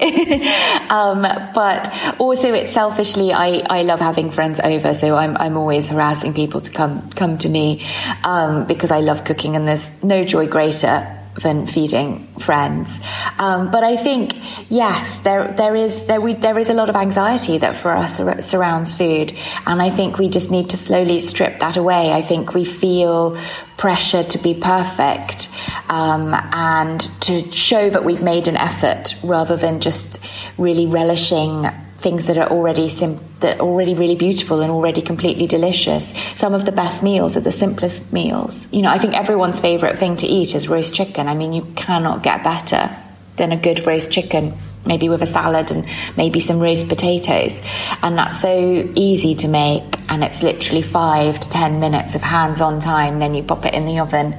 um, 0.90 1.22
but 1.54 2.18
also, 2.18 2.52
it's 2.52 2.72
selfishly, 2.72 3.32
I, 3.32 3.62
I 3.68 3.82
love 3.82 4.00
having 4.00 4.32
friends 4.32 4.58
over. 4.58 4.92
So 4.92 5.16
I'm 5.16 5.36
I'm 5.36 5.56
always 5.56 5.88
harassing 5.88 6.34
people 6.34 6.62
to 6.62 6.70
come 6.72 7.10
come 7.10 7.38
to 7.38 7.48
me 7.48 7.86
um, 8.24 8.66
because 8.66 8.90
I 8.90 9.00
love 9.00 9.22
cooking, 9.22 9.54
and 9.54 9.68
there's 9.68 9.88
no 10.02 10.24
joy 10.24 10.48
greater 10.48 11.16
than 11.42 11.66
feeding 11.66 12.26
friends. 12.38 13.00
Um, 13.38 13.70
but 13.70 13.84
I 13.84 13.96
think 13.96 14.34
yes, 14.70 15.20
there 15.20 15.52
there 15.56 15.74
is 15.74 16.06
there 16.06 16.20
we 16.20 16.34
there 16.34 16.58
is 16.58 16.70
a 16.70 16.74
lot 16.74 16.90
of 16.90 16.96
anxiety 16.96 17.58
that 17.58 17.76
for 17.76 17.90
us 17.90 18.16
sur- 18.16 18.40
surrounds 18.40 18.94
food, 18.94 19.32
and 19.66 19.82
I 19.82 19.90
think 19.90 20.18
we 20.18 20.28
just 20.28 20.50
need 20.50 20.70
to 20.70 20.76
slowly 20.76 21.18
strip 21.18 21.60
that 21.60 21.76
away. 21.76 22.12
I 22.12 22.22
think 22.22 22.54
we 22.54 22.64
feel 22.64 23.36
pressure 23.76 24.24
to 24.24 24.38
be 24.38 24.54
perfect 24.54 25.50
um, 25.88 26.34
and 26.52 27.00
to 27.20 27.52
show 27.52 27.90
that 27.90 28.04
we've 28.04 28.22
made 28.22 28.48
an 28.48 28.56
effort 28.56 29.14
rather 29.22 29.56
than 29.56 29.80
just 29.80 30.18
really 30.56 30.86
relishing 30.86 31.66
things 31.96 32.26
that 32.26 32.38
are 32.38 32.48
already 32.48 32.88
sim- 32.88 33.18
that 33.40 33.58
are 33.58 33.66
already 33.66 33.94
really 33.94 34.14
beautiful 34.16 34.60
and 34.60 34.70
already 34.70 35.02
completely 35.02 35.46
delicious. 35.46 36.12
Some 36.34 36.54
of 36.54 36.64
the 36.64 36.72
best 36.72 37.02
meals 37.02 37.36
are 37.36 37.40
the 37.40 37.52
simplest 37.52 38.12
meals. 38.12 38.68
You 38.72 38.82
know, 38.82 38.90
I 38.90 38.98
think 38.98 39.14
everyone's 39.14 39.60
favorite 39.60 39.98
thing 39.98 40.16
to 40.18 40.26
eat 40.26 40.54
is 40.54 40.68
roast 40.68 40.94
chicken. 40.94 41.28
I 41.28 41.34
mean, 41.34 41.52
you 41.52 41.66
cannot 41.74 42.22
get 42.22 42.44
better 42.44 42.90
than 43.36 43.52
a 43.52 43.56
good 43.56 43.86
roast 43.86 44.10
chicken 44.10 44.54
maybe 44.86 45.08
with 45.08 45.22
a 45.22 45.26
salad 45.26 45.70
and 45.70 45.84
maybe 46.16 46.40
some 46.40 46.60
roast 46.60 46.88
potatoes. 46.88 47.60
And 48.02 48.16
that's 48.16 48.40
so 48.40 48.88
easy 48.94 49.34
to 49.36 49.48
make. 49.48 49.82
And 50.08 50.22
it's 50.22 50.42
literally 50.42 50.82
five 50.82 51.40
to 51.40 51.48
10 51.48 51.80
minutes 51.80 52.14
of 52.14 52.22
hands 52.22 52.60
on 52.60 52.80
time. 52.80 53.18
Then 53.18 53.34
you 53.34 53.42
pop 53.42 53.66
it 53.66 53.74
in 53.74 53.86
the 53.86 53.98
oven 53.98 54.32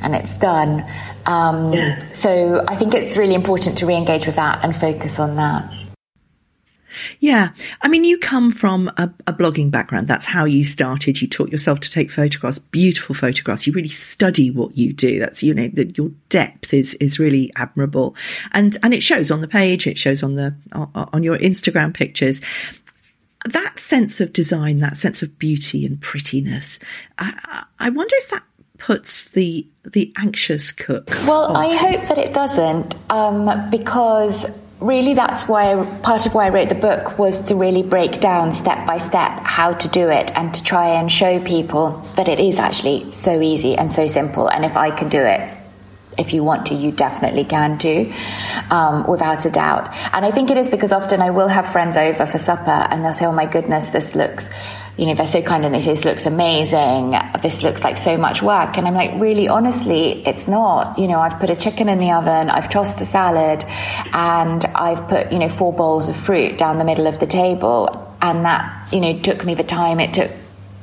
and 0.00 0.14
it's 0.14 0.34
done. 0.34 0.84
Um, 1.26 1.72
yeah. 1.72 2.10
So 2.12 2.64
I 2.66 2.76
think 2.76 2.94
it's 2.94 3.16
really 3.16 3.34
important 3.34 3.78
to 3.78 3.86
re 3.86 3.94
engage 3.94 4.26
with 4.26 4.36
that 4.36 4.64
and 4.64 4.74
focus 4.74 5.18
on 5.18 5.36
that. 5.36 5.70
Yeah. 7.20 7.50
I 7.82 7.88
mean, 7.88 8.04
you 8.04 8.18
come 8.18 8.50
from 8.50 8.88
a, 8.96 9.12
a, 9.26 9.32
blogging 9.32 9.70
background. 9.70 10.08
That's 10.08 10.26
how 10.26 10.44
you 10.44 10.64
started. 10.64 11.20
You 11.20 11.28
taught 11.28 11.50
yourself 11.50 11.80
to 11.80 11.90
take 11.90 12.10
photographs, 12.10 12.58
beautiful 12.58 13.14
photographs. 13.14 13.66
You 13.66 13.72
really 13.72 13.88
study 13.88 14.50
what 14.50 14.76
you 14.76 14.92
do. 14.92 15.18
That's, 15.18 15.42
you 15.42 15.54
know, 15.54 15.68
that 15.68 15.96
your 15.98 16.10
depth 16.28 16.74
is, 16.74 16.94
is 16.94 17.18
really 17.18 17.52
admirable. 17.56 18.16
And, 18.52 18.76
and 18.82 18.94
it 18.94 19.02
shows 19.02 19.30
on 19.30 19.40
the 19.40 19.48
page. 19.48 19.86
It 19.86 19.98
shows 19.98 20.22
on 20.22 20.34
the, 20.34 20.54
on 20.72 21.22
your 21.22 21.38
Instagram 21.38 21.94
pictures. 21.94 22.40
That 23.46 23.78
sense 23.78 24.20
of 24.20 24.32
design, 24.32 24.78
that 24.78 24.96
sense 24.96 25.22
of 25.22 25.38
beauty 25.38 25.84
and 25.84 26.00
prettiness. 26.00 26.78
I, 27.18 27.64
I 27.78 27.90
wonder 27.90 28.14
if 28.18 28.30
that 28.30 28.42
puts 28.78 29.30
the 29.30 29.66
the 29.84 30.12
anxious 30.16 30.72
cook. 30.72 31.10
Well, 31.26 31.44
off. 31.44 31.56
I 31.56 31.74
hope 31.74 32.08
that 32.08 32.18
it 32.18 32.34
doesn't, 32.34 32.96
um, 33.10 33.70
because 33.70 34.46
really 34.84 35.14
that's 35.14 35.48
why 35.48 35.74
part 36.02 36.26
of 36.26 36.34
why 36.34 36.46
I 36.46 36.48
wrote 36.50 36.68
the 36.68 36.74
book 36.74 37.18
was 37.18 37.40
to 37.48 37.54
really 37.54 37.82
break 37.82 38.20
down 38.20 38.52
step 38.52 38.86
by 38.86 38.98
step 38.98 39.32
how 39.40 39.72
to 39.72 39.88
do 39.88 40.10
it 40.10 40.30
and 40.36 40.54
to 40.54 40.62
try 40.62 40.88
and 40.88 41.10
show 41.10 41.40
people 41.42 41.90
that 42.16 42.28
it 42.28 42.38
is 42.38 42.58
actually 42.58 43.10
so 43.12 43.40
easy 43.40 43.76
and 43.76 43.90
so 43.90 44.06
simple. 44.06 44.46
And 44.48 44.64
if 44.64 44.76
I 44.76 44.90
can 44.90 45.08
do 45.08 45.20
it, 45.20 45.40
if 46.18 46.34
you 46.34 46.44
want 46.44 46.66
to, 46.66 46.74
you 46.74 46.92
definitely 46.92 47.44
can 47.44 47.76
do, 47.78 48.12
um, 48.70 49.06
without 49.06 49.46
a 49.46 49.50
doubt. 49.50 49.88
And 50.12 50.24
I 50.24 50.30
think 50.30 50.50
it 50.50 50.58
is 50.58 50.70
because 50.70 50.92
often 50.92 51.20
I 51.20 51.30
will 51.30 51.48
have 51.48 51.66
friends 51.72 51.96
over 51.96 52.26
for 52.26 52.38
supper 52.38 52.70
and 52.70 53.02
they'll 53.02 53.12
say, 53.14 53.26
"Oh 53.26 53.32
my 53.32 53.46
goodness, 53.46 53.90
this 53.90 54.14
looks." 54.14 54.50
You 54.96 55.06
know, 55.06 55.14
they're 55.14 55.26
so 55.26 55.42
kind 55.42 55.64
and 55.64 55.74
they 55.74 55.80
say, 55.80 55.92
this 55.94 56.04
looks 56.04 56.26
amazing. 56.26 57.16
This 57.42 57.62
looks 57.62 57.82
like 57.82 57.96
so 57.96 58.16
much 58.16 58.42
work. 58.42 58.78
And 58.78 58.86
I'm 58.86 58.94
like, 58.94 59.20
really, 59.20 59.48
honestly, 59.48 60.24
it's 60.24 60.46
not. 60.46 60.98
You 60.98 61.08
know, 61.08 61.20
I've 61.20 61.40
put 61.40 61.50
a 61.50 61.56
chicken 61.56 61.88
in 61.88 61.98
the 61.98 62.12
oven, 62.12 62.48
I've 62.48 62.68
tossed 62.68 63.00
a 63.00 63.04
salad, 63.04 63.64
and 64.12 64.64
I've 64.74 65.08
put, 65.08 65.32
you 65.32 65.38
know, 65.40 65.48
four 65.48 65.72
bowls 65.72 66.08
of 66.08 66.16
fruit 66.16 66.58
down 66.58 66.78
the 66.78 66.84
middle 66.84 67.06
of 67.06 67.18
the 67.18 67.26
table. 67.26 68.16
And 68.22 68.44
that, 68.44 68.92
you 68.92 69.00
know, 69.00 69.18
took 69.18 69.44
me 69.44 69.54
the 69.54 69.64
time 69.64 70.00
it 70.00 70.14
took 70.14 70.30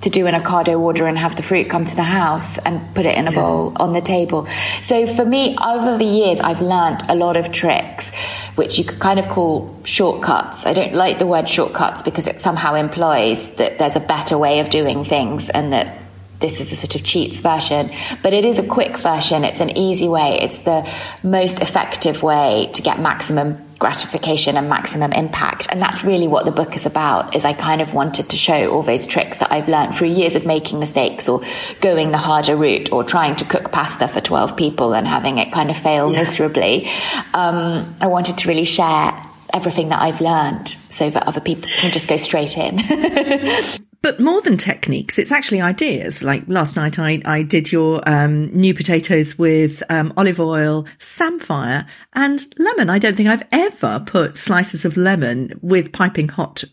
to 0.02 0.10
do 0.10 0.26
an 0.28 0.34
Ocado 0.34 0.80
order 0.80 1.08
and 1.08 1.18
have 1.18 1.36
the 1.36 1.44
fruit 1.44 1.70
come 1.70 1.86
to 1.86 1.96
the 1.96 2.04
house 2.04 2.58
and 2.58 2.94
put 2.96 3.06
it 3.06 3.18
in 3.18 3.28
a 3.28 3.32
yeah. 3.32 3.40
bowl 3.40 3.74
on 3.76 3.94
the 3.94 4.02
table. 4.02 4.48
So 4.82 5.08
for 5.08 5.24
me, 5.24 5.56
over 5.64 5.98
the 5.98 6.06
years, 6.06 6.42
I've 6.42 6.62
learned 6.62 7.04
a 7.08 7.16
lot 7.16 7.38
of 7.38 7.52
tricks, 7.52 8.12
which 8.56 8.78
you 8.78 8.86
could 8.86 9.00
kind 9.00 9.20
of 9.20 9.28
call 9.30 9.80
shortcuts. 9.84 10.66
I 10.66 10.74
don't 10.74 10.94
like 10.94 11.20
the 11.20 11.26
word 11.26 11.48
shortcuts 11.48 12.02
because 12.02 12.28
it 12.28 12.42
somehow 12.42 12.76
implies 12.76 13.56
that 13.56 13.78
there's 13.78 13.96
a 13.96 14.02
better 14.02 14.38
way 14.38 14.60
of 14.60 14.70
doing 14.70 15.06
things 15.06 15.50
and 15.50 15.74
that 15.74 15.98
this 16.40 16.60
is 16.60 16.72
a 16.72 16.76
sort 16.76 16.96
of 16.96 17.04
cheats 17.04 17.40
version, 17.40 17.92
but 18.24 18.34
it 18.34 18.44
is 18.44 18.60
a 18.60 18.66
quick 18.66 18.98
version. 18.98 19.44
It's 19.44 19.60
an 19.60 19.78
easy 19.78 20.10
way. 20.10 20.40
It's 20.42 20.60
the 20.60 20.90
most 21.24 21.62
effective 21.62 22.24
way 22.24 22.72
to 22.74 22.82
get 22.82 23.00
maximum 23.00 23.64
gratification 23.82 24.58
and 24.58 24.70
maximum 24.70 25.12
impact. 25.12 25.66
And 25.72 25.82
that's 25.82 26.04
really 26.04 26.28
what 26.28 26.46
the 26.46 26.52
book 26.52 26.76
is 26.76 26.86
about, 26.86 27.36
is 27.36 27.44
I 27.44 27.54
kind 27.54 27.82
of 27.82 27.96
wanted 27.96 28.30
to 28.30 28.38
show 28.38 28.72
all 28.72 28.84
those 28.84 29.08
tricks 29.08 29.40
that 29.40 29.52
I've 29.52 29.68
learned 29.68 29.96
through 29.96 30.10
years 30.10 30.36
of 30.36 30.46
making 30.46 30.80
mistakes 30.80 31.28
or 31.28 31.42
going 31.82 32.12
the 32.12 32.20
harder 32.20 32.56
route 32.56 32.92
or 32.92 33.04
trying 33.04 33.36
to 33.38 33.46
cook 33.46 33.72
pasta 33.72 34.08
for 34.08 34.22
12 34.22 34.56
people 34.56 34.94
and 34.94 35.08
having 35.08 35.40
it 35.40 35.52
kind 35.52 35.72
of 35.72 35.78
fail 35.78 36.12
yeah. 36.12 36.20
miserably. 36.20 36.88
Um, 37.34 37.96
I 38.00 38.06
wanted 38.06 38.38
to 38.38 38.48
really 38.48 38.66
share 38.66 39.12
everything 39.52 39.90
that 39.90 40.00
I've 40.00 40.22
learned 40.22 40.70
so 40.70 41.10
that 41.10 41.28
other 41.28 41.42
people 41.42 41.68
can 41.80 41.92
just 41.92 42.08
go 42.08 42.18
straight 42.18 42.58
in. 42.58 42.78
But 44.02 44.20
more 44.20 44.42
than 44.42 44.58
techniques, 44.58 45.20
it's 45.20 45.32
actually 45.32 45.62
ideas. 45.62 46.24
Like 46.24 46.44
last 46.48 46.76
night, 46.76 46.98
I, 46.98 47.22
I 47.24 47.44
did 47.44 47.72
your 47.72 48.02
um, 48.10 48.48
new 48.48 48.74
potatoes 48.74 49.38
with 49.38 49.84
um, 49.90 50.12
olive 50.18 50.40
oil, 50.40 50.88
samphire, 50.98 51.86
and 52.14 52.44
lemon. 52.58 52.90
I 52.90 52.98
don't 52.98 53.16
think 53.16 53.30
I've 53.30 53.48
ever 53.52 54.04
put 54.04 54.38
slices 54.38 54.86
of 54.86 54.98
lemon 54.98 55.60
with 55.62 55.94
piping 55.94 56.30
hot 56.30 56.64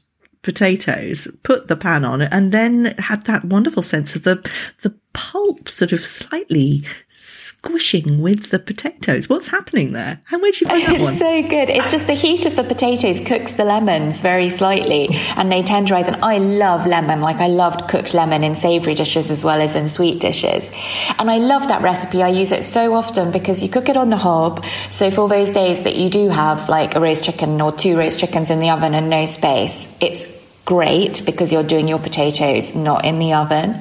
potatoes, 0.40 1.28
put 1.42 1.68
the 1.68 1.76
pan 1.76 2.06
on 2.06 2.22
it, 2.22 2.30
and 2.32 2.50
then 2.50 2.94
had 2.98 3.24
that 3.24 3.44
wonderful 3.44 3.82
sense 3.82 4.16
of 4.16 4.22
the 4.22 4.36
the 4.80 4.94
pulp 5.18 5.68
sort 5.68 5.90
of 5.90 6.06
slightly 6.06 6.84
squishing 7.08 8.22
with 8.22 8.50
the 8.50 8.58
potatoes. 8.60 9.28
What's 9.28 9.48
happening 9.48 9.90
there? 9.90 10.20
How 10.22 10.38
would 10.38 10.60
you 10.60 10.66
find 10.68 10.80
that 10.82 11.00
one? 11.00 11.08
It's 11.08 11.18
so 11.18 11.42
good. 11.42 11.70
It's 11.70 11.90
just 11.90 12.06
the 12.06 12.14
heat 12.14 12.46
of 12.46 12.54
the 12.54 12.62
potatoes 12.62 13.18
cooks 13.18 13.50
the 13.52 13.64
lemons 13.64 14.22
very 14.22 14.48
slightly 14.48 15.08
and 15.36 15.50
they 15.50 15.64
tenderize. 15.64 16.06
And 16.06 16.24
I 16.24 16.38
love 16.38 16.86
lemon. 16.86 17.20
Like 17.20 17.38
I 17.38 17.48
loved 17.48 17.88
cooked 17.88 18.14
lemon 18.14 18.44
in 18.44 18.54
savory 18.54 18.94
dishes 18.94 19.28
as 19.28 19.42
well 19.42 19.60
as 19.60 19.74
in 19.74 19.88
sweet 19.88 20.20
dishes. 20.20 20.70
And 21.18 21.28
I 21.28 21.38
love 21.38 21.66
that 21.66 21.82
recipe. 21.82 22.22
I 22.22 22.28
use 22.28 22.52
it 22.52 22.64
so 22.64 22.94
often 22.94 23.32
because 23.32 23.60
you 23.60 23.68
cook 23.68 23.88
it 23.88 23.96
on 23.96 24.10
the 24.10 24.16
hob. 24.16 24.64
So 24.90 25.10
for 25.10 25.28
those 25.28 25.50
days 25.50 25.82
that 25.82 25.96
you 25.96 26.10
do 26.10 26.28
have 26.28 26.68
like 26.68 26.94
a 26.94 27.00
roast 27.00 27.24
chicken 27.24 27.60
or 27.60 27.72
two 27.72 27.98
roast 27.98 28.20
chickens 28.20 28.50
in 28.50 28.60
the 28.60 28.70
oven 28.70 28.94
and 28.94 29.10
no 29.10 29.24
space, 29.24 29.92
it's 30.00 30.37
great 30.68 31.24
because 31.24 31.50
you're 31.50 31.62
doing 31.62 31.88
your 31.88 31.98
potatoes 31.98 32.74
not 32.74 33.06
in 33.06 33.18
the 33.18 33.32
oven. 33.32 33.74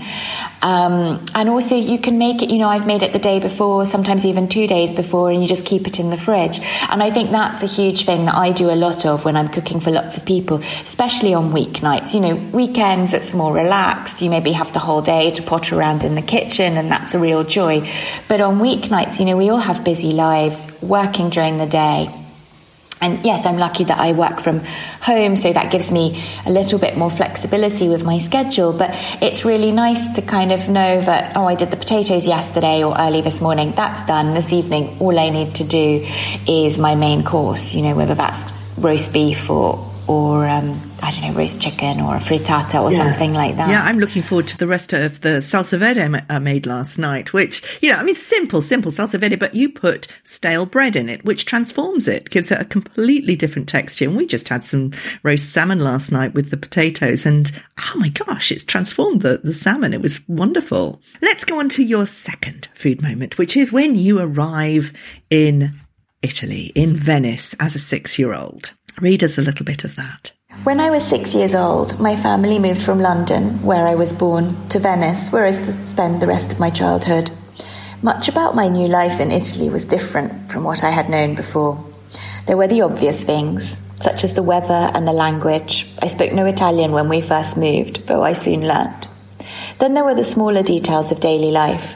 Um, 0.61 1.25
and 1.35 1.49
also, 1.49 1.75
you 1.75 1.99
can 1.99 2.17
make 2.17 2.41
it, 2.41 2.49
you 2.49 2.59
know, 2.59 2.69
I've 2.69 2.87
made 2.87 3.03
it 3.03 3.11
the 3.11 3.19
day 3.19 3.41
before, 3.41 3.85
sometimes 3.85 4.25
even 4.25 4.47
two 4.47 4.67
days 4.67 4.93
before, 4.93 5.29
and 5.29 5.41
you 5.41 5.49
just 5.49 5.65
keep 5.65 5.85
it 5.85 5.99
in 5.99 6.11
the 6.11 6.17
fridge. 6.17 6.61
And 6.89 7.03
I 7.03 7.11
think 7.11 7.31
that's 7.31 7.61
a 7.61 7.67
huge 7.67 8.05
thing 8.05 8.23
that 8.27 8.35
I 8.35 8.53
do 8.53 8.69
a 8.71 8.77
lot 8.85 9.05
of 9.05 9.25
when 9.25 9.35
I'm 9.35 9.49
cooking 9.49 9.81
for 9.81 9.91
lots 9.91 10.15
of 10.15 10.25
people, 10.25 10.59
especially 10.59 11.33
on 11.33 11.51
weeknights. 11.51 12.13
You 12.13 12.21
know, 12.21 12.35
weekends, 12.53 13.13
it's 13.13 13.33
more 13.33 13.53
relaxed. 13.53 14.21
You 14.21 14.29
maybe 14.29 14.53
have 14.53 14.71
the 14.71 14.79
whole 14.79 15.01
day 15.01 15.31
to 15.31 15.43
potter 15.43 15.77
around 15.77 16.05
in 16.05 16.15
the 16.15 16.21
kitchen, 16.21 16.77
and 16.77 16.89
that's 16.89 17.15
a 17.15 17.19
real 17.19 17.43
joy. 17.43 17.85
But 18.29 18.39
on 18.39 18.59
weeknights, 18.59 19.19
you 19.19 19.25
know, 19.25 19.35
we 19.35 19.49
all 19.49 19.59
have 19.59 19.83
busy 19.83 20.13
lives, 20.13 20.71
working 20.81 21.31
during 21.31 21.57
the 21.57 21.67
day 21.67 22.07
and 23.01 23.23
yes, 23.23 23.45
I'm 23.45 23.57
lucky 23.57 23.83
that 23.85 23.99
I 23.99 24.13
work 24.13 24.39
from 24.39 24.59
home, 25.01 25.37
so 25.37 25.53
that 25.53 25.71
gives 25.71 25.91
me 25.91 26.23
a 26.45 26.51
little 26.51 26.79
bit 26.79 26.97
more 26.97 27.11
flexibility 27.11 27.89
with 27.89 28.03
my 28.03 28.17
schedule. 28.17 28.73
But 28.73 28.91
it's 29.21 29.45
really 29.45 29.71
nice 29.71 30.15
to 30.15 30.21
kind 30.21 30.51
of 30.51 30.67
know 30.67 31.01
that, 31.01 31.35
oh, 31.35 31.45
I 31.45 31.55
did 31.55 31.69
the 31.69 31.77
potatoes 31.77 32.25
yesterday 32.27 32.83
or 32.83 32.97
early 32.97 33.21
this 33.21 33.41
morning. 33.41 33.73
That's 33.73 34.01
done. 34.03 34.33
This 34.33 34.51
evening, 34.53 34.97
all 34.99 35.17
I 35.17 35.29
need 35.29 35.55
to 35.55 35.63
do 35.63 36.05
is 36.47 36.79
my 36.79 36.95
main 36.95 37.23
course, 37.23 37.73
you 37.73 37.83
know, 37.83 37.95
whether 37.95 38.15
that's 38.15 38.45
roast 38.77 39.13
beef 39.13 39.49
or, 39.49 39.91
or 40.07 40.47
um, 40.47 40.79
I 41.03 41.11
don't 41.11 41.21
know, 41.21 41.33
roast 41.33 41.61
chicken 41.61 41.99
or 41.99 42.15
a 42.15 42.19
frittata 42.19 42.81
or 42.81 42.91
yeah. 42.91 42.97
something 42.97 43.33
like 43.33 43.57
that. 43.57 43.69
Yeah, 43.69 43.83
I'm 43.83 43.97
looking 43.97 44.21
forward 44.21 44.47
to 44.49 44.57
the 44.57 44.67
rest 44.67 44.93
of 44.93 45.21
the 45.21 45.39
salsa 45.39 45.77
verde 45.77 46.23
I 46.29 46.39
made 46.39 46.65
last 46.65 46.97
night, 46.97 47.33
which, 47.33 47.79
you 47.81 47.91
know, 47.91 47.97
I 47.97 48.03
mean, 48.03 48.15
simple, 48.15 48.61
simple 48.61 48.91
salsa 48.91 49.19
verde, 49.19 49.35
but 49.35 49.53
you 49.53 49.69
put 49.69 50.07
stale 50.23 50.65
bread 50.65 50.95
in 50.95 51.09
it, 51.09 51.25
which 51.25 51.45
transforms 51.45 52.07
it, 52.07 52.29
gives 52.29 52.51
it 52.51 52.61
a 52.61 52.65
completely 52.65 53.35
different 53.35 53.67
texture. 53.67 54.05
And 54.05 54.15
we 54.15 54.25
just 54.25 54.49
had 54.49 54.63
some 54.63 54.93
roast 55.23 55.51
salmon 55.51 55.79
last 55.79 56.11
night 56.11 56.33
with 56.33 56.49
the 56.49 56.57
potatoes 56.57 57.25
and 57.25 57.51
oh 57.77 57.99
my 57.99 58.09
gosh, 58.09 58.51
it's 58.51 58.63
transformed 58.63 59.21
the, 59.21 59.39
the 59.43 59.53
salmon. 59.53 59.93
It 59.93 60.01
was 60.01 60.25
wonderful. 60.27 61.01
Let's 61.21 61.45
go 61.45 61.59
on 61.59 61.69
to 61.69 61.83
your 61.83 62.07
second 62.07 62.69
food 62.73 63.01
moment, 63.01 63.37
which 63.37 63.57
is 63.57 63.71
when 63.71 63.95
you 63.95 64.19
arrive 64.19 64.93
in 65.29 65.73
Italy, 66.21 66.71
in 66.75 66.95
Venice 66.95 67.55
as 67.59 67.75
a 67.75 67.79
six 67.79 68.17
year 68.17 68.33
old. 68.33 68.71
Read 68.99 69.23
us 69.23 69.37
a 69.37 69.43
little 69.43 69.65
bit 69.65 69.83
of 69.83 69.95
that. 69.95 70.31
When 70.63 70.79
I 70.79 70.89
was 70.89 71.05
six 71.05 71.35
years 71.35 71.53
old, 71.53 71.99
my 71.99 72.15
family 72.15 72.57
moved 72.57 72.81
from 72.81 72.99
London, 72.99 73.61
where 73.61 73.87
I 73.87 73.93
was 73.93 74.11
born, 74.11 74.55
to 74.69 74.79
Venice, 74.79 75.31
where 75.31 75.45
I 75.45 75.51
spend 75.51 76.19
the 76.19 76.25
rest 76.25 76.51
of 76.51 76.59
my 76.59 76.71
childhood. 76.71 77.29
Much 78.01 78.27
about 78.27 78.55
my 78.55 78.67
new 78.67 78.87
life 78.87 79.19
in 79.19 79.31
Italy 79.31 79.69
was 79.69 79.83
different 79.83 80.51
from 80.51 80.63
what 80.63 80.83
I 80.83 80.89
had 80.89 81.11
known 81.11 81.35
before. 81.35 81.83
There 82.47 82.57
were 82.57 82.67
the 82.67 82.81
obvious 82.81 83.23
things, 83.23 83.77
such 84.01 84.23
as 84.23 84.33
the 84.33 84.41
weather 84.41 84.91
and 84.95 85.07
the 85.07 85.13
language. 85.13 85.87
I 85.99 86.07
spoke 86.07 86.33
no 86.33 86.47
Italian 86.47 86.91
when 86.91 87.07
we 87.07 87.21
first 87.21 87.55
moved, 87.55 88.07
though 88.07 88.23
I 88.23 88.33
soon 88.33 88.67
learned. 88.67 89.07
Then 89.77 89.93
there 89.93 90.05
were 90.05 90.15
the 90.15 90.23
smaller 90.23 90.63
details 90.63 91.11
of 91.11 91.19
daily 91.19 91.51
life. 91.51 91.93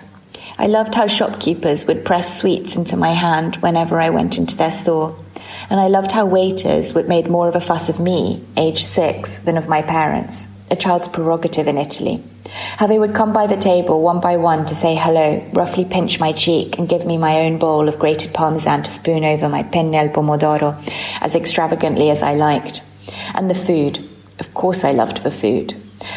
I 0.60 0.68
loved 0.68 0.94
how 0.94 1.08
shopkeepers 1.08 1.88
would 1.88 2.06
press 2.06 2.40
sweets 2.40 2.76
into 2.76 2.96
my 2.96 3.10
hand 3.10 3.56
whenever 3.56 4.00
I 4.00 4.12
went 4.12 4.38
into 4.38 4.56
their 4.56 4.70
store 4.70 5.18
and 5.72 5.80
I 5.80 5.88
loved 5.88 6.12
how 6.12 6.26
waiters 6.26 6.94
would 6.94 7.08
make 7.08 7.30
more 7.30 7.48
of 7.48 7.56
a 7.56 7.62
fuss 7.62 7.88
of 7.88 7.98
me, 7.98 8.44
aged 8.58 8.86
six, 8.86 9.40
than 9.40 9.56
of 9.56 9.70
my 9.70 9.82
parents, 9.82 10.46
a 10.70 10.76
child's 10.76 11.08
prerogative 11.08 11.70
in 11.70 11.78
Italy. 11.78 12.22
How 12.76 12.88
they 12.88 13.00
would 13.00 13.16
come 13.16 13.32
by 13.32 13.48
the 13.48 13.56
table 13.56 14.02
one 14.02 14.20
by 14.20 14.36
one 14.36 14.66
to 14.66 14.76
say 14.76 14.96
hello, 14.96 15.42
roughly 15.54 15.86
pinch 15.86 16.20
my 16.20 16.34
cheek, 16.34 16.78
and 16.78 16.90
give 16.90 17.06
me 17.06 17.18
my 17.18 17.46
own 17.46 17.58
bowl 17.58 17.88
of 17.88 18.00
grated 18.00 18.34
parmesan 18.34 18.84
to 18.84 18.92
spoon 18.92 19.24
over 19.24 19.48
my 19.48 19.64
penne 19.64 19.96
al 19.96 20.10
pomodoro 20.10 20.76
as 21.22 21.36
extravagantly 21.36 22.10
as 22.10 22.22
I 22.22 22.34
liked. 22.34 22.84
And 23.34 23.50
the 23.50 23.56
food. 23.56 24.06
Of 24.40 24.54
course, 24.54 24.84
I 24.84 24.92
loved 24.92 25.24
the 25.24 25.32
food. 25.32 25.74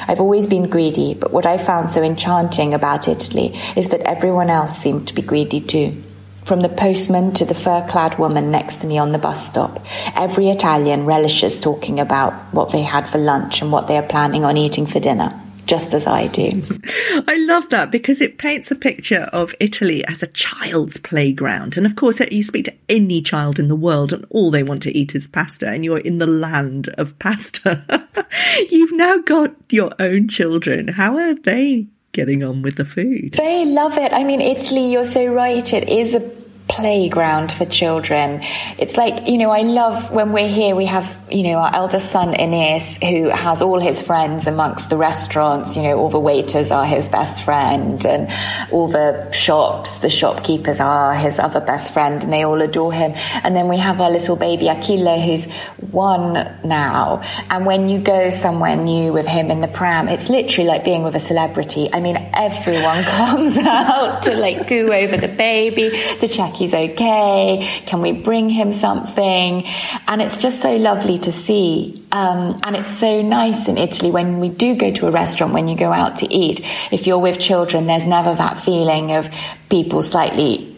I've 0.08 0.20
always 0.20 0.48
been 0.48 0.68
greedy, 0.68 1.14
but 1.14 1.32
what 1.32 1.46
I 1.46 1.58
found 1.58 1.90
so 1.90 2.02
enchanting 2.02 2.74
about 2.74 3.06
Italy 3.06 3.56
is 3.76 3.90
that 3.90 4.00
everyone 4.00 4.50
else 4.50 4.76
seemed 4.76 5.06
to 5.06 5.14
be 5.14 5.22
greedy 5.22 5.60
too. 5.60 6.02
From 6.44 6.60
the 6.60 6.68
postman 6.68 7.32
to 7.34 7.46
the 7.46 7.54
fur 7.54 7.86
clad 7.88 8.18
woman 8.18 8.50
next 8.50 8.82
to 8.82 8.86
me 8.86 8.98
on 8.98 9.12
the 9.12 9.18
bus 9.18 9.46
stop, 9.46 9.82
every 10.14 10.50
Italian 10.50 11.06
relishes 11.06 11.58
talking 11.58 12.00
about 12.00 12.34
what 12.52 12.70
they 12.70 12.82
had 12.82 13.08
for 13.08 13.16
lunch 13.16 13.62
and 13.62 13.72
what 13.72 13.88
they 13.88 13.96
are 13.96 14.06
planning 14.06 14.44
on 14.44 14.58
eating 14.58 14.86
for 14.86 15.00
dinner 15.00 15.40
just 15.66 15.94
as 15.94 16.06
I 16.06 16.26
do. 16.26 16.62
I 17.26 17.38
love 17.46 17.70
that 17.70 17.90
because 17.90 18.20
it 18.20 18.38
paints 18.38 18.70
a 18.70 18.76
picture 18.76 19.28
of 19.32 19.54
Italy 19.60 20.04
as 20.04 20.22
a 20.22 20.28
child's 20.28 20.98
playground. 20.98 21.76
And 21.76 21.86
of 21.86 21.96
course, 21.96 22.20
you 22.20 22.42
speak 22.42 22.66
to 22.66 22.74
any 22.88 23.22
child 23.22 23.58
in 23.58 23.68
the 23.68 23.76
world 23.76 24.12
and 24.12 24.26
all 24.30 24.50
they 24.50 24.62
want 24.62 24.82
to 24.82 24.96
eat 24.96 25.14
is 25.14 25.26
pasta, 25.26 25.68
and 25.68 25.84
you're 25.84 25.98
in 25.98 26.18
the 26.18 26.26
land 26.26 26.88
of 26.98 27.18
pasta. 27.18 28.06
You've 28.70 28.92
now 28.92 29.18
got 29.18 29.54
your 29.70 29.92
own 29.98 30.28
children. 30.28 30.88
How 30.88 31.16
are 31.16 31.34
they 31.34 31.86
getting 32.14 32.42
on 32.42 32.62
with 32.62 32.76
the 32.76 32.84
food? 32.86 33.32
They 33.32 33.66
love 33.66 33.98
it. 33.98 34.12
I 34.12 34.24
mean, 34.24 34.40
Italy, 34.40 34.90
you're 34.90 35.04
so 35.04 35.26
right. 35.26 35.72
It 35.72 35.88
is 35.88 36.14
a 36.14 36.20
playground 36.68 37.52
for 37.52 37.66
children. 37.66 38.40
It's 38.78 38.96
like, 38.96 39.28
you 39.28 39.36
know, 39.36 39.50
I 39.50 39.60
love 39.60 40.10
when 40.10 40.32
we're 40.32 40.48
here, 40.48 40.74
we 40.74 40.86
have, 40.86 41.14
you 41.30 41.42
know, 41.42 41.58
our 41.58 41.74
eldest 41.74 42.10
son, 42.10 42.34
Aeneas, 42.34 42.96
who 42.96 43.28
has 43.28 43.60
all 43.60 43.78
his 43.78 44.00
friends 44.00 44.46
amongst 44.46 44.88
the 44.88 44.96
restaurants, 44.96 45.76
you 45.76 45.82
know, 45.82 45.98
all 45.98 46.08
the 46.08 46.18
waiters 46.18 46.70
are 46.70 46.86
his 46.86 47.06
best 47.06 47.42
friend 47.42 48.04
and 48.06 48.30
all 48.72 48.88
the 48.88 49.30
shops, 49.30 49.98
the 49.98 50.08
shopkeepers 50.08 50.80
are 50.80 51.14
his 51.14 51.38
other 51.38 51.60
best 51.60 51.92
friend 51.92 52.22
and 52.22 52.32
they 52.32 52.44
all 52.44 52.60
adore 52.62 52.92
him. 52.92 53.12
And 53.42 53.54
then 53.54 53.68
we 53.68 53.76
have 53.76 54.00
our 54.00 54.10
little 54.10 54.36
baby 54.36 54.68
Achille 54.68 55.20
who's 55.20 55.44
one 55.90 56.32
now. 56.64 57.20
And 57.50 57.66
when 57.66 57.88
you 57.88 57.98
go 57.98 58.30
somewhere 58.30 58.76
new 58.76 59.12
with 59.12 59.26
him 59.26 59.50
in 59.50 59.60
the 59.60 59.68
pram, 59.68 60.08
it's 60.08 60.30
literally 60.30 60.66
like 60.66 60.84
being 60.84 61.02
with 61.02 61.14
a 61.14 61.20
celebrity. 61.20 61.90
I 61.92 62.00
mean, 62.00 62.16
everyone 62.32 63.04
comes 63.04 63.58
out 63.58 64.22
to 64.22 64.34
like 64.34 64.66
goo 64.66 64.92
over 64.92 65.18
the 65.18 65.28
baby, 65.28 65.90
to 66.20 66.28
check 66.28 66.53
he's 66.56 66.74
okay? 66.74 67.82
Can 67.86 68.00
we 68.00 68.12
bring 68.12 68.48
him 68.48 68.72
something? 68.72 69.64
And 70.06 70.22
it's 70.22 70.36
just 70.36 70.60
so 70.60 70.76
lovely 70.76 71.18
to 71.20 71.32
see. 71.32 72.06
Um, 72.12 72.60
and 72.64 72.76
it's 72.76 72.96
so 72.96 73.22
nice 73.22 73.68
in 73.68 73.76
Italy 73.78 74.10
when 74.10 74.40
we 74.40 74.48
do 74.48 74.76
go 74.76 74.92
to 74.92 75.06
a 75.08 75.10
restaurant, 75.10 75.52
when 75.52 75.68
you 75.68 75.76
go 75.76 75.92
out 75.92 76.18
to 76.18 76.32
eat, 76.32 76.60
if 76.92 77.06
you're 77.06 77.18
with 77.18 77.38
children, 77.38 77.86
there's 77.86 78.06
never 78.06 78.34
that 78.34 78.58
feeling 78.58 79.12
of 79.12 79.30
people 79.68 80.02
slightly 80.02 80.74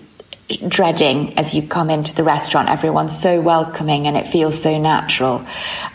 dreading 0.69 1.37
as 1.39 1.55
you 1.55 1.63
come 1.67 1.91
into 1.91 2.15
the 2.15 2.23
restaurant. 2.23 2.69
Everyone's 2.69 3.19
so 3.19 3.41
welcoming 3.41 4.07
and 4.07 4.17
it 4.17 4.27
feels 4.29 4.61
so 4.61 4.79
natural. 4.79 5.45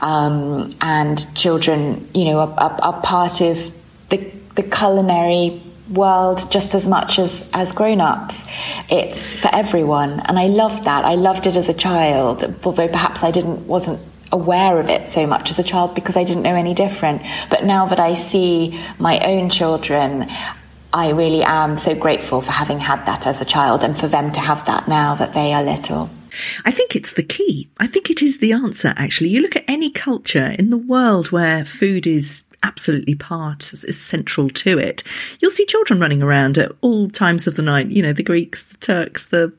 Um, 0.01 0.75
and 0.81 1.35
children, 1.35 2.09
you 2.13 2.25
know, 2.25 2.39
are, 2.39 2.53
are, 2.59 2.81
are 2.81 3.01
part 3.01 3.41
of 3.41 3.57
the, 4.09 4.17
the 4.55 4.63
culinary 4.63 5.61
world 5.91 6.51
just 6.51 6.73
as 6.75 6.87
much 6.87 7.19
as 7.19 7.47
as 7.53 7.71
grown-ups 7.71 8.45
it's 8.89 9.35
for 9.35 9.53
everyone 9.53 10.19
and 10.21 10.39
i 10.39 10.47
loved 10.47 10.85
that 10.85 11.05
i 11.05 11.15
loved 11.15 11.47
it 11.47 11.55
as 11.55 11.69
a 11.69 11.73
child 11.73 12.43
although 12.63 12.87
perhaps 12.87 13.23
i 13.23 13.31
didn't 13.31 13.67
wasn't 13.67 13.99
aware 14.31 14.79
of 14.79 14.89
it 14.89 15.09
so 15.09 15.27
much 15.27 15.51
as 15.51 15.59
a 15.59 15.63
child 15.63 15.93
because 15.93 16.15
i 16.15 16.23
didn't 16.23 16.43
know 16.43 16.55
any 16.55 16.73
different 16.73 17.21
but 17.49 17.63
now 17.63 17.85
that 17.85 17.99
i 17.99 18.13
see 18.13 18.79
my 18.97 19.19
own 19.19 19.49
children 19.49 20.29
i 20.93 21.09
really 21.09 21.43
am 21.43 21.77
so 21.77 21.93
grateful 21.93 22.41
for 22.41 22.51
having 22.51 22.79
had 22.79 23.05
that 23.05 23.27
as 23.27 23.41
a 23.41 23.45
child 23.45 23.83
and 23.83 23.97
for 23.97 24.07
them 24.07 24.31
to 24.31 24.39
have 24.39 24.65
that 24.65 24.87
now 24.87 25.15
that 25.15 25.33
they 25.33 25.53
are 25.53 25.63
little 25.63 26.09
I 26.63 26.71
think 26.71 26.95
it's 26.95 27.13
the 27.13 27.23
key. 27.23 27.69
I 27.77 27.87
think 27.87 28.09
it 28.09 28.21
is 28.21 28.37
the 28.37 28.53
answer, 28.53 28.93
actually. 28.95 29.29
You 29.29 29.41
look 29.41 29.57
at 29.57 29.65
any 29.67 29.89
culture 29.89 30.55
in 30.57 30.69
the 30.69 30.77
world 30.77 31.31
where 31.31 31.65
food 31.65 32.07
is 32.07 32.45
absolutely 32.63 33.15
part, 33.15 33.73
is 33.73 33.99
central 33.99 34.49
to 34.49 34.77
it. 34.77 35.03
You'll 35.39 35.51
see 35.51 35.65
children 35.65 35.99
running 35.99 36.21
around 36.21 36.57
at 36.57 36.71
all 36.81 37.09
times 37.09 37.47
of 37.47 37.55
the 37.55 37.61
night. 37.61 37.87
You 37.87 38.03
know, 38.03 38.13
the 38.13 38.23
Greeks, 38.23 38.63
the 38.63 38.77
Turks, 38.77 39.25
the 39.25 39.53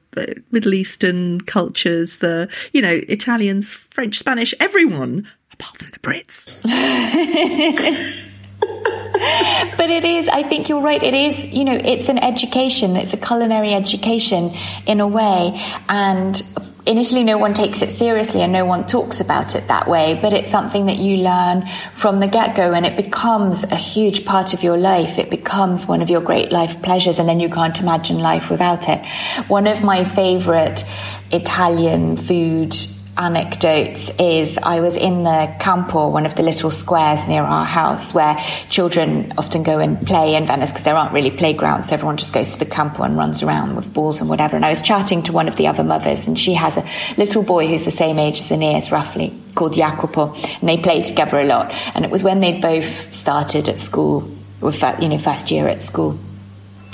Middle 0.51 0.75
Eastern 0.75 1.41
cultures, 1.41 2.19
the, 2.19 2.49
you 2.73 2.83
know, 2.83 3.01
Italians, 3.09 3.73
French, 3.73 4.19
Spanish, 4.19 4.55
everyone, 4.61 5.29
apart 5.53 5.79
from 5.79 5.91
the 5.91 5.99
Brits. 5.99 6.63
but 9.77 9.91
it 9.91 10.05
is, 10.05 10.29
I 10.29 10.43
think 10.43 10.69
you're 10.69 10.83
right. 10.83 11.03
It 11.03 11.15
is, 11.15 11.45
you 11.45 11.65
know, 11.65 11.77
it's 11.77 12.09
an 12.09 12.19
education. 12.19 12.97
It's 12.97 13.13
a 13.13 13.17
culinary 13.17 13.75
education 13.75 14.53
in 14.87 15.01
a 15.01 15.07
way. 15.07 15.61
And 15.89 16.41
initially 16.85 17.23
no 17.23 17.39
one 17.39 17.55
takes 17.55 17.83
it 17.83 17.93
seriously 17.93 18.43
and 18.43 18.53
no 18.53 18.65
one 18.65 18.87
talks 18.87 19.21
about 19.21 19.55
it 19.55 19.69
that 19.69 19.89
way, 19.89 20.19
but 20.21 20.33
it's 20.33 20.51
something 20.51 20.87
that 20.87 20.97
you 20.97 21.19
learn 21.19 21.67
from 21.95 22.21
the 22.21 22.27
get 22.27 22.57
go 22.57 22.73
and 22.73 22.85
it 22.85 22.97
becomes 22.97 23.65
a 23.65 23.77
huge 23.77 24.25
part 24.25 24.53
of 24.55 24.63
your 24.63 24.77
life. 24.77 25.19
It 25.19 25.31
becomes 25.31 25.87
one 25.87 26.03
of 26.03 26.11
your 26.11 26.21
great 26.21 26.51
life 26.51 26.83
pleasures 26.83 27.19
and 27.19 27.29
then 27.29 27.41
you 27.41 27.49
can't 27.49 27.79
imagine 27.81 28.19
life 28.19 28.51
without 28.51 28.89
it. 28.89 29.05
One 29.49 29.67
of 29.67 29.83
my 29.83 30.05
favorite 30.05 30.85
Italian 31.31 32.17
food 32.17 32.75
anecdotes 33.17 34.11
is 34.19 34.59
I 34.59 34.81
was 34.81 34.97
in 34.97 35.25
the 35.25 35.55
campo, 35.61 36.09
one 36.09 36.27
of 36.27 36.35
the 36.35 36.43
little 36.43 36.71
squares 36.71 37.27
near 37.27 37.43
our 37.43 37.65
house 37.65 38.15
where 38.15 38.37
children 38.71 39.33
often 39.37 39.63
go 39.63 39.79
and 39.79 40.05
play 40.07 40.35
in 40.35 40.47
Venice 40.47 40.73
because 40.73 40.85
there 40.85 40.95
aren't 40.95 41.13
really 41.13 41.31
playgrounds. 41.31 41.89
So 41.89 41.95
everyone 41.95 42.17
just 42.17 42.33
goes 42.33 42.53
to 42.53 42.59
the 42.59 42.71
campo 42.71 43.03
and 43.03 43.17
runs 43.17 43.43
around 43.43 43.77
with 43.77 43.93
balls 43.93 44.21
and 44.21 44.31
whatever. 44.31 44.57
And 44.57 44.65
I 44.65 44.71
was 44.71 44.83
chatting 44.83 45.23
to 45.25 45.33
one 45.33 45.49
of 45.49 45.57
the 45.57 45.67
other 45.67 45.85
mothers 45.85 46.27
and 46.27 46.39
she 46.39 46.55
has 46.55 46.77
a 46.77 46.89
little 47.17 47.43
boy 47.43 47.67
who's 47.69 47.85
the 47.85 47.91
same 47.91 48.19
age 48.19 48.41
as 48.41 48.51
Aeneas 48.51 48.91
roughly 48.91 49.33
called 49.55 49.75
Jacopo 49.75 50.35
and 50.35 50.69
they 50.69 50.79
play 50.79 51.03
together 51.03 51.41
a 51.41 51.45
lot. 51.45 51.73
And 51.95 52.05
it 52.05 52.11
was 52.11 52.25
when 52.25 52.41
they'd 52.41 52.63
both 52.63 53.15
started 53.15 53.69
at 53.69 53.79
school, 53.79 54.31
with 54.61 54.83
you 55.01 55.09
know, 55.09 55.19
first 55.19 55.51
year 55.51 55.69
at 55.69 55.83
school 55.83 56.19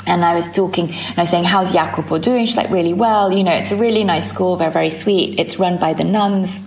and 0.08 0.24
I 0.24 0.34
was 0.34 0.50
talking 0.50 0.88
and 0.88 1.18
I 1.18 1.22
was 1.22 1.30
saying, 1.30 1.44
How's 1.44 1.72
Jacopo 1.72 2.18
doing? 2.18 2.46
She's 2.46 2.56
like, 2.56 2.70
Really 2.70 2.94
well. 2.94 3.30
You 3.32 3.44
know, 3.44 3.52
it's 3.52 3.70
a 3.70 3.76
really 3.76 4.04
nice 4.04 4.28
school. 4.28 4.56
They're 4.56 4.70
very 4.70 4.90
sweet. 4.90 5.38
It's 5.38 5.58
run 5.58 5.78
by 5.78 5.92
the 5.92 6.04
nuns. 6.04 6.60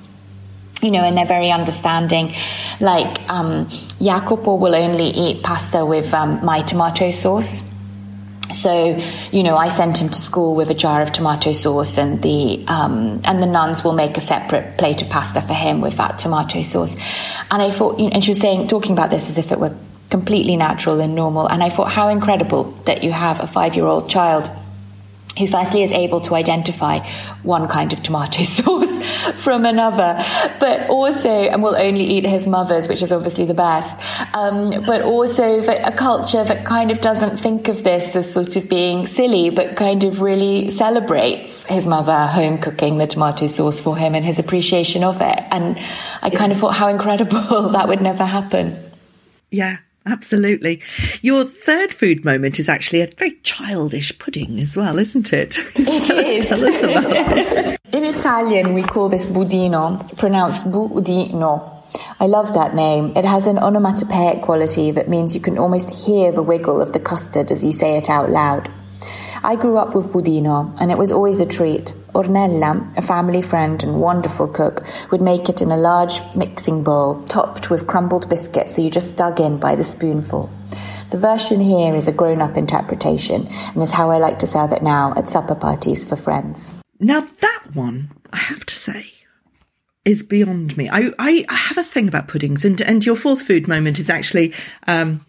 You 0.82 0.90
know, 0.90 1.04
and 1.04 1.16
they're 1.16 1.28
very 1.28 1.52
understanding. 1.52 2.34
Like, 2.80 3.30
um, 3.30 3.70
Jacopo 4.02 4.56
will 4.56 4.74
only 4.74 5.10
eat 5.10 5.44
pasta 5.44 5.86
with 5.86 6.12
um, 6.12 6.44
my 6.44 6.62
tomato 6.62 7.12
sauce. 7.12 7.62
So, 8.52 9.00
you 9.32 9.44
know, 9.44 9.56
I 9.56 9.70
sent 9.70 10.02
him 10.02 10.10
to 10.10 10.20
school 10.20 10.56
with 10.56 10.72
a 10.72 10.74
jar 10.74 11.04
of 11.04 11.12
tomato 11.12 11.52
sauce, 11.52 12.00
and 12.00 12.22
the 12.22 12.66
um, 12.68 13.22
and 13.24 13.42
the 13.42 13.46
nuns 13.46 13.84
will 13.84 13.94
make 13.94 14.18
a 14.18 14.20
separate 14.20 14.78
plate 14.80 15.04
of 15.04 15.10
pasta 15.10 15.42
for 15.42 15.54
him 15.54 15.82
with 15.82 15.98
that 15.98 16.18
tomato 16.18 16.64
sauce. 16.64 16.96
And 17.52 17.62
I 17.62 17.70
thought, 17.70 18.00
you 18.00 18.06
know, 18.06 18.12
and 18.14 18.24
she 18.24 18.32
was 18.32 18.40
saying, 18.40 18.68
talking 18.68 18.94
about 18.94 19.12
this 19.12 19.30
as 19.30 19.38
if 19.38 19.52
it 19.52 19.60
were 19.60 19.76
completely 20.12 20.56
natural 20.58 21.00
and 21.00 21.16
normal. 21.16 21.48
And 21.48 21.64
I 21.64 21.70
thought, 21.70 21.90
how 21.90 22.10
incredible 22.10 22.66
that 22.86 23.04
you 23.04 23.12
have 23.12 23.40
a 23.40 23.48
five 23.48 23.76
year 23.76 23.86
old 23.86 24.10
child 24.10 24.52
who 25.38 25.48
firstly 25.48 25.82
is 25.82 25.94
able 25.94 26.20
to 26.20 26.36
identify 26.36 27.00
one 27.42 27.68
kind 27.70 27.94
of 27.94 28.04
tomato 28.04 28.44
sauce 28.58 29.02
from 29.36 29.66
another, 29.66 30.22
but 30.60 30.90
also, 30.90 31.30
and 31.30 31.64
will 31.64 31.76
only 31.76 32.04
eat 32.04 32.26
his 32.26 32.48
mother's, 32.48 32.90
which 32.90 33.02
is 33.02 33.14
obviously 33.14 33.46
the 33.46 33.54
best, 33.54 33.98
um, 34.34 34.84
but 34.86 35.02
also 35.02 35.64
a 35.64 35.92
culture 35.94 36.44
that 36.44 36.66
kind 36.66 36.92
of 36.92 37.00
doesn't 37.00 37.38
think 37.38 37.70
of 37.70 37.84
this 37.84 38.16
as 38.16 38.32
sort 38.32 38.58
of 38.58 38.70
being 38.70 39.08
silly, 39.08 39.50
but 39.50 39.78
kind 39.78 40.04
of 40.04 40.20
really 40.20 40.70
celebrates 40.70 41.64
his 41.64 41.88
mother 41.88 42.28
home 42.28 42.58
cooking 42.58 42.98
the 42.98 43.08
tomato 43.08 43.48
sauce 43.48 43.80
for 43.80 43.96
him 43.96 44.16
and 44.16 44.26
his 44.26 44.38
appreciation 44.38 45.04
of 45.04 45.22
it. 45.22 45.40
And 45.50 45.80
I 46.22 46.30
kind 46.30 46.52
of 46.52 46.60
thought 46.60 46.76
how 46.76 46.90
incredible 46.90 47.70
that 47.72 47.88
would 47.88 48.02
never 48.02 48.26
happen. 48.26 48.78
Yeah, 49.50 49.78
Absolutely. 50.06 50.82
Your 51.22 51.44
third 51.44 51.94
food 51.94 52.26
moment 52.26 52.60
is 52.60 52.68
actually 52.68 53.02
a 53.02 53.08
very 53.18 53.38
childish 53.44 54.18
pudding 54.18 54.60
as 54.60 54.76
well, 54.76 54.98
isn't 54.98 55.32
it? 55.32 55.58
It 55.76 56.08
tell, 56.08 56.18
is. 56.18 56.46
Tell 56.46 56.66
us 56.66 56.84
about 56.84 57.36
this. 57.36 57.78
In 57.92 58.04
Italian, 58.06 58.74
we 58.74 58.82
call 58.82 59.10
this 59.10 59.26
budino, 59.26 60.18
pronounced 60.18 60.64
budino. 60.66 61.84
I 62.20 62.26
love 62.26 62.54
that 62.54 62.74
name. 62.74 63.14
It 63.16 63.26
has 63.26 63.46
an 63.48 63.60
onomatopoeic 63.60 64.42
quality 64.42 64.92
that 64.92 65.10
means 65.10 65.36
you 65.36 65.42
can 65.42 65.58
almost 65.58 66.06
hear 66.06 66.32
the 66.32 66.42
wiggle 66.42 66.82
of 66.82 66.94
the 66.94 67.00
custard 67.00 67.52
as 67.52 67.64
you 67.64 67.72
say 67.72 67.98
it 67.98 68.10
out 68.10 68.30
loud. 68.30 68.72
I 69.44 69.56
grew 69.56 69.78
up 69.78 69.96
with 69.96 70.08
budino, 70.08 70.76
and 70.80 70.92
it 70.92 70.98
was 70.98 71.12
always 71.12 71.40
a 71.40 71.48
treat. 71.48 71.94
Ornella, 72.14 72.98
a 72.98 73.02
family 73.02 73.42
friend 73.42 73.82
and 73.84 74.02
wonderful 74.02 74.48
cook, 74.48 74.86
would 75.12 75.22
make 75.22 75.50
it 75.50 75.62
in 75.62 75.72
a 75.72 75.78
large 75.78 76.20
mixing 76.36 76.84
bowl, 76.84 77.24
topped 77.24 77.70
with 77.70 77.88
crumbled 77.88 78.30
biscuit 78.30 78.70
so 78.70 78.82
you 78.82 78.90
just 78.90 79.18
dug 79.18 79.40
in 79.40 79.58
by 79.58 79.76
the 79.76 79.84
spoonful. 79.84 80.50
The 81.12 81.18
version 81.18 81.60
here 81.60 81.94
is 81.94 82.08
a 82.08 82.14
grown 82.14 82.42
up 82.42 82.56
interpretation 82.56 83.48
and 83.48 83.82
is 83.82 83.92
how 83.92 84.12
I 84.12 84.18
like 84.18 84.40
to 84.40 84.48
serve 84.48 84.72
it 84.72 84.82
now 84.82 85.14
at 85.18 85.30
supper 85.30 85.56
parties 85.56 86.06
for 86.06 86.16
friends. 86.16 86.74
Now, 87.00 87.22
that 87.22 87.64
one, 87.74 88.12
I 88.32 88.38
have 88.38 88.66
to 88.66 88.76
say, 88.76 89.12
is 90.06 90.24
beyond 90.24 90.78
me. 90.78 90.90
I, 90.90 91.12
I, 91.20 91.46
I 91.48 91.56
have 91.56 91.78
a 91.78 91.84
thing 91.84 92.08
about 92.08 92.28
puddings, 92.28 92.64
and, 92.66 92.82
and 92.82 93.06
your 93.06 93.16
fourth 93.16 93.42
food 93.42 93.68
moment 93.68 94.00
is 94.00 94.10
actually 94.10 94.54
um, 94.88 95.26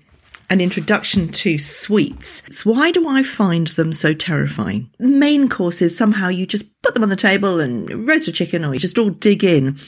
an 0.53 0.61
introduction 0.61 1.29
to 1.29 1.57
sweets. 1.57 2.43
So 2.53 2.73
why 2.73 2.91
do 2.91 3.09
I 3.09 3.23
find 3.23 3.69
them 3.69 3.91
so 3.95 4.13
terrifying? 4.13 4.91
Main 4.99 5.49
courses, 5.49 5.97
somehow 5.97 6.29
you 6.29 6.47
just 6.47 6.67
put 6.83 6.93
them 6.93 7.03
on 7.03 7.09
the 7.09 7.17
table 7.17 7.59
and 7.59 8.07
roast 8.07 8.29
a 8.29 8.33
chicken 8.33 8.63
or 8.63 8.75
you 8.75 8.79
just 8.79 8.99
all 8.99 9.09
dig 9.09 9.45
in. 9.45 9.79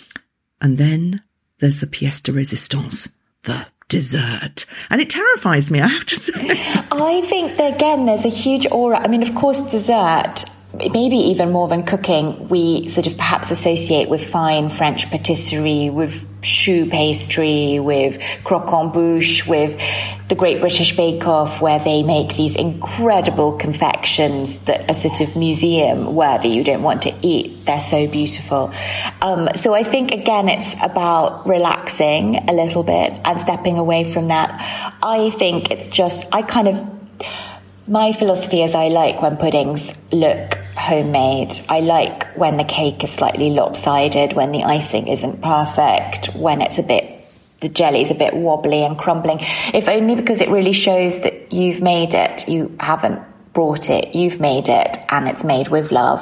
And 0.63 0.79
then 0.79 1.23
there's 1.59 1.81
the 1.81 1.87
pièce 1.87 2.23
de 2.23 2.33
résistance, 2.33 3.13
the 3.43 3.67
dessert. 3.91 4.65
And 4.89 5.03
it 5.03 5.11
terrifies 5.11 5.71
me, 5.71 5.83
I 5.83 5.89
have 5.89 6.07
to 6.07 6.15
say. 6.19 6.33
I 6.91 7.21
think 7.27 7.59
that 7.59 7.75
again, 7.75 8.07
there's 8.07 8.25
a 8.25 8.31
huge 8.31 8.67
aura. 8.71 8.99
I 8.99 9.09
mean, 9.09 9.23
of 9.23 9.35
course, 9.35 9.61
dessert 9.65 10.47
maybe 10.77 11.17
even 11.17 11.53
more 11.53 11.69
than 11.69 11.85
cooking, 11.85 12.49
we 12.49 12.89
sort 12.89 13.07
of 13.07 13.17
perhaps 13.17 13.51
associate 13.51 14.09
with 14.09 14.27
fine 14.27 14.71
French 14.71 15.11
patisserie, 15.11 15.91
with 15.91 16.27
choux 16.45 16.87
pastry, 16.87 17.81
with 17.81 18.19
croquembouche, 18.45 19.47
with 19.47 19.81
the 20.29 20.35
Great 20.35 20.61
British 20.61 20.97
Bake 20.97 21.27
Off, 21.27 21.61
where 21.61 21.79
they 21.79 22.03
make 22.03 22.37
these 22.37 22.57
incredible 22.57 23.53
confections 23.53 24.59
that 24.61 24.89
are 24.91 24.95
sort 24.95 25.21
of 25.21 25.37
museum 25.37 26.15
worthy. 26.15 26.49
You 26.49 26.65
don't 26.65 26.83
want 26.83 27.03
to 27.03 27.15
eat, 27.23 27.67
they're 27.67 27.81
so 27.81 28.07
beautiful. 28.07 28.73
Um, 29.21 29.49
so 29.57 29.75
I 29.75 29.83
think, 29.83 30.13
again, 30.13 30.49
it's 30.49 30.75
about 30.83 31.47
relaxing 31.47 32.37
a 32.49 32.53
little 32.53 32.85
bit 32.85 33.21
and 33.25 33.41
stepping 33.41 33.79
away 33.79 34.05
from 34.05 34.29
that. 34.29 34.95
I 35.03 35.31
think 35.31 35.71
it's 35.71 35.89
just, 35.89 36.25
I 36.33 36.43
kind 36.43 36.69
of, 36.69 36.87
my 37.87 38.13
philosophy 38.13 38.63
is 38.63 38.75
I 38.75 38.89
like 38.89 39.21
when 39.21 39.37
puddings 39.37 39.95
look 40.11 40.59
homemade. 40.77 41.55
I 41.69 41.81
like 41.81 42.37
when 42.37 42.57
the 42.57 42.65
cake 42.65 43.05
is 43.05 43.13
slightly 43.13 43.51
lopsided, 43.51 44.33
when 44.33 44.53
the 44.53 44.65
icing 44.65 45.09
isn't 45.09 45.43
perfect, 45.43 46.35
when 46.35 46.61
it's 46.61 46.79
a 46.79 46.83
bit 46.83 47.11
the 47.61 47.69
jelly 47.71 48.03
is 48.03 48.11
a 48.11 48.15
bit 48.15 48.35
wobbly 48.35 48.85
and 48.85 48.99
crumbling. 48.99 49.39
If 49.73 49.89
only 49.89 50.17
because 50.17 50.43
it 50.43 50.51
really 50.51 50.73
shows 50.73 51.23
that 51.23 51.51
you've 51.51 51.81
made 51.81 52.13
it. 52.13 52.47
You 52.47 52.77
haven't 52.79 53.23
brought 53.55 53.89
it, 53.89 54.15
you've 54.15 54.39
made 54.39 54.69
it, 54.69 54.99
and 55.09 55.27
it's 55.27 55.45
made 55.45 55.69
with 55.69 55.91
love. 55.91 56.21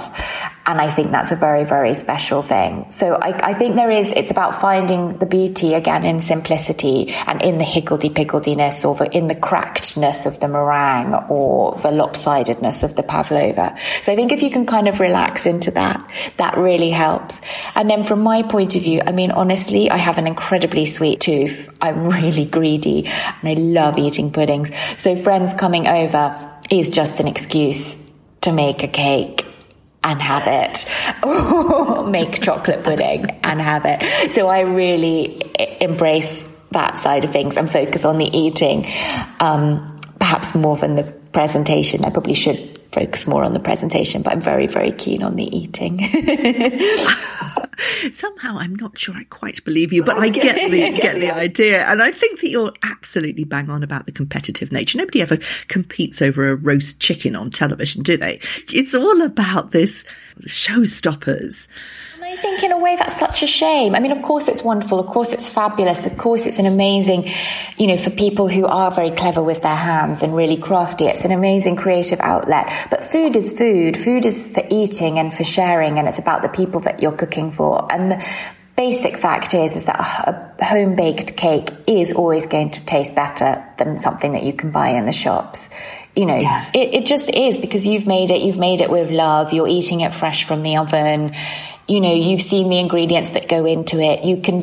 And 0.64 0.80
I 0.80 0.90
think 0.90 1.10
that's 1.10 1.32
a 1.32 1.36
very, 1.36 1.64
very 1.64 1.92
special 1.92 2.42
thing. 2.42 2.90
So 2.90 3.14
I, 3.14 3.50
I, 3.50 3.54
think 3.54 3.74
there 3.74 3.90
is, 3.90 4.12
it's 4.12 4.30
about 4.30 4.60
finding 4.60 5.18
the 5.18 5.26
beauty 5.26 5.74
again 5.74 6.04
in 6.04 6.20
simplicity 6.20 7.08
and 7.26 7.42
in 7.42 7.58
the 7.58 7.64
higgledy-piggledy-ness 7.64 8.84
or 8.84 8.94
the, 8.94 9.10
in 9.10 9.26
the 9.26 9.34
crackedness 9.34 10.24
of 10.24 10.38
the 10.38 10.46
meringue 10.46 11.14
or 11.28 11.74
the 11.78 11.88
lopsidedness 11.88 12.84
of 12.84 12.94
the 12.94 13.02
pavlova. 13.02 13.76
So 14.02 14.12
I 14.12 14.16
think 14.16 14.30
if 14.30 14.42
you 14.42 14.50
can 14.50 14.64
kind 14.64 14.86
of 14.86 15.00
relax 15.00 15.46
into 15.46 15.72
that, 15.72 16.08
that 16.36 16.56
really 16.56 16.90
helps. 16.90 17.40
And 17.74 17.90
then 17.90 18.04
from 18.04 18.20
my 18.20 18.42
point 18.42 18.76
of 18.76 18.82
view, 18.82 19.00
I 19.04 19.10
mean, 19.10 19.32
honestly, 19.32 19.90
I 19.90 19.96
have 19.96 20.18
an 20.18 20.28
incredibly 20.28 20.86
sweet 20.86 21.20
tooth. 21.20 21.70
I'm 21.80 22.06
really 22.08 22.44
greedy 22.44 23.06
and 23.06 23.48
I 23.48 23.54
love 23.54 23.98
eating 23.98 24.32
puddings. 24.32 24.70
So 24.96 25.16
friends 25.16 25.54
coming 25.54 25.88
over 25.88 26.52
is 26.70 26.88
just 26.88 27.18
an 27.18 27.26
excuse 27.26 27.98
to 28.42 28.52
make 28.52 28.84
a 28.84 28.88
cake 28.88 29.46
and 30.04 30.20
have 30.20 30.44
it, 30.46 32.06
make 32.10 32.42
chocolate 32.42 32.82
pudding 32.82 33.26
and 33.42 33.60
have 33.60 33.84
it. 33.84 34.32
So 34.32 34.48
I 34.48 34.60
really 34.60 35.40
embrace 35.80 36.44
that 36.72 36.98
side 36.98 37.24
of 37.24 37.30
things 37.30 37.56
and 37.56 37.70
focus 37.70 38.04
on 38.04 38.18
the 38.18 38.36
eating, 38.36 38.86
um, 39.40 40.00
perhaps 40.18 40.54
more 40.54 40.76
than 40.76 40.94
the 40.96 41.21
presentation. 41.32 42.04
I 42.04 42.10
probably 42.10 42.34
should 42.34 42.78
focus 42.92 43.26
more 43.26 43.42
on 43.42 43.54
the 43.54 43.60
presentation, 43.60 44.22
but 44.22 44.32
I'm 44.32 44.40
very, 44.40 44.66
very 44.66 44.92
keen 44.92 45.22
on 45.22 45.36
the 45.36 45.56
eating. 45.56 45.98
Somehow, 48.12 48.58
I'm 48.58 48.76
not 48.76 48.98
sure 48.98 49.14
I 49.14 49.24
quite 49.24 49.64
believe 49.64 49.92
you, 49.92 50.04
but 50.04 50.18
I 50.18 50.28
get 50.28 50.70
the 50.70 50.92
get 50.92 51.16
the 51.16 51.30
idea, 51.30 51.84
and 51.86 52.02
I 52.02 52.12
think 52.12 52.40
that 52.40 52.50
you're 52.50 52.72
absolutely 52.82 53.44
bang 53.44 53.70
on 53.70 53.82
about 53.82 54.06
the 54.06 54.12
competitive 54.12 54.70
nature. 54.70 54.98
Nobody 54.98 55.22
ever 55.22 55.38
competes 55.68 56.20
over 56.20 56.48
a 56.48 56.54
roast 56.54 57.00
chicken 57.00 57.34
on 57.34 57.50
television, 57.50 58.02
do 58.02 58.16
they? 58.16 58.40
It's 58.68 58.94
all 58.94 59.22
about 59.22 59.72
this 59.72 60.04
showstoppers 60.42 61.66
I 62.32 62.36
think 62.36 62.62
in 62.62 62.72
a 62.72 62.78
way 62.78 62.96
that's 62.96 63.18
such 63.18 63.42
a 63.42 63.46
shame. 63.46 63.94
I 63.94 64.00
mean, 64.00 64.10
of 64.10 64.22
course 64.22 64.48
it's 64.48 64.62
wonderful. 64.62 64.98
Of 64.98 65.06
course 65.06 65.34
it's 65.34 65.46
fabulous. 65.46 66.06
Of 66.06 66.16
course 66.16 66.46
it's 66.46 66.58
an 66.58 66.64
amazing, 66.64 67.28
you 67.76 67.86
know, 67.86 67.98
for 67.98 68.08
people 68.08 68.48
who 68.48 68.64
are 68.64 68.90
very 68.90 69.10
clever 69.10 69.42
with 69.42 69.60
their 69.60 69.76
hands 69.76 70.22
and 70.22 70.34
really 70.34 70.56
crafty. 70.56 71.04
It's 71.04 71.26
an 71.26 71.32
amazing 71.32 71.76
creative 71.76 72.20
outlet. 72.20 72.72
But 72.88 73.04
food 73.04 73.36
is 73.36 73.52
food. 73.52 73.98
Food 73.98 74.24
is 74.24 74.54
for 74.54 74.64
eating 74.70 75.18
and 75.18 75.32
for 75.32 75.44
sharing 75.44 75.98
and 75.98 76.08
it's 76.08 76.18
about 76.18 76.40
the 76.40 76.48
people 76.48 76.80
that 76.80 77.02
you're 77.02 77.12
cooking 77.12 77.50
for. 77.50 77.86
And 77.92 78.12
the 78.12 78.26
basic 78.76 79.18
fact 79.18 79.52
is, 79.52 79.76
is 79.76 79.84
that 79.84 80.00
a 80.00 80.64
home 80.64 80.96
baked 80.96 81.36
cake 81.36 81.68
is 81.86 82.14
always 82.14 82.46
going 82.46 82.70
to 82.70 82.84
taste 82.86 83.14
better 83.14 83.62
than 83.76 84.00
something 84.00 84.32
that 84.32 84.42
you 84.42 84.54
can 84.54 84.70
buy 84.70 84.88
in 84.88 85.04
the 85.04 85.12
shops 85.12 85.68
you 86.14 86.26
know, 86.26 86.36
yeah. 86.36 86.70
it, 86.74 86.94
it 86.94 87.06
just 87.06 87.30
is 87.30 87.58
because 87.58 87.86
you've 87.86 88.06
made 88.06 88.30
it, 88.30 88.42
you've 88.42 88.58
made 88.58 88.82
it 88.82 88.90
with 88.90 89.10
love, 89.10 89.54
you're 89.54 89.68
eating 89.68 90.02
it 90.02 90.12
fresh 90.12 90.44
from 90.44 90.62
the 90.62 90.76
oven, 90.76 91.34
you 91.88 92.00
know, 92.00 92.14
you've 92.14 92.42
seen 92.42 92.68
the 92.68 92.78
ingredients 92.78 93.30
that 93.30 93.48
go 93.48 93.64
into 93.64 93.98
it. 94.00 94.24
You 94.24 94.38
can 94.40 94.60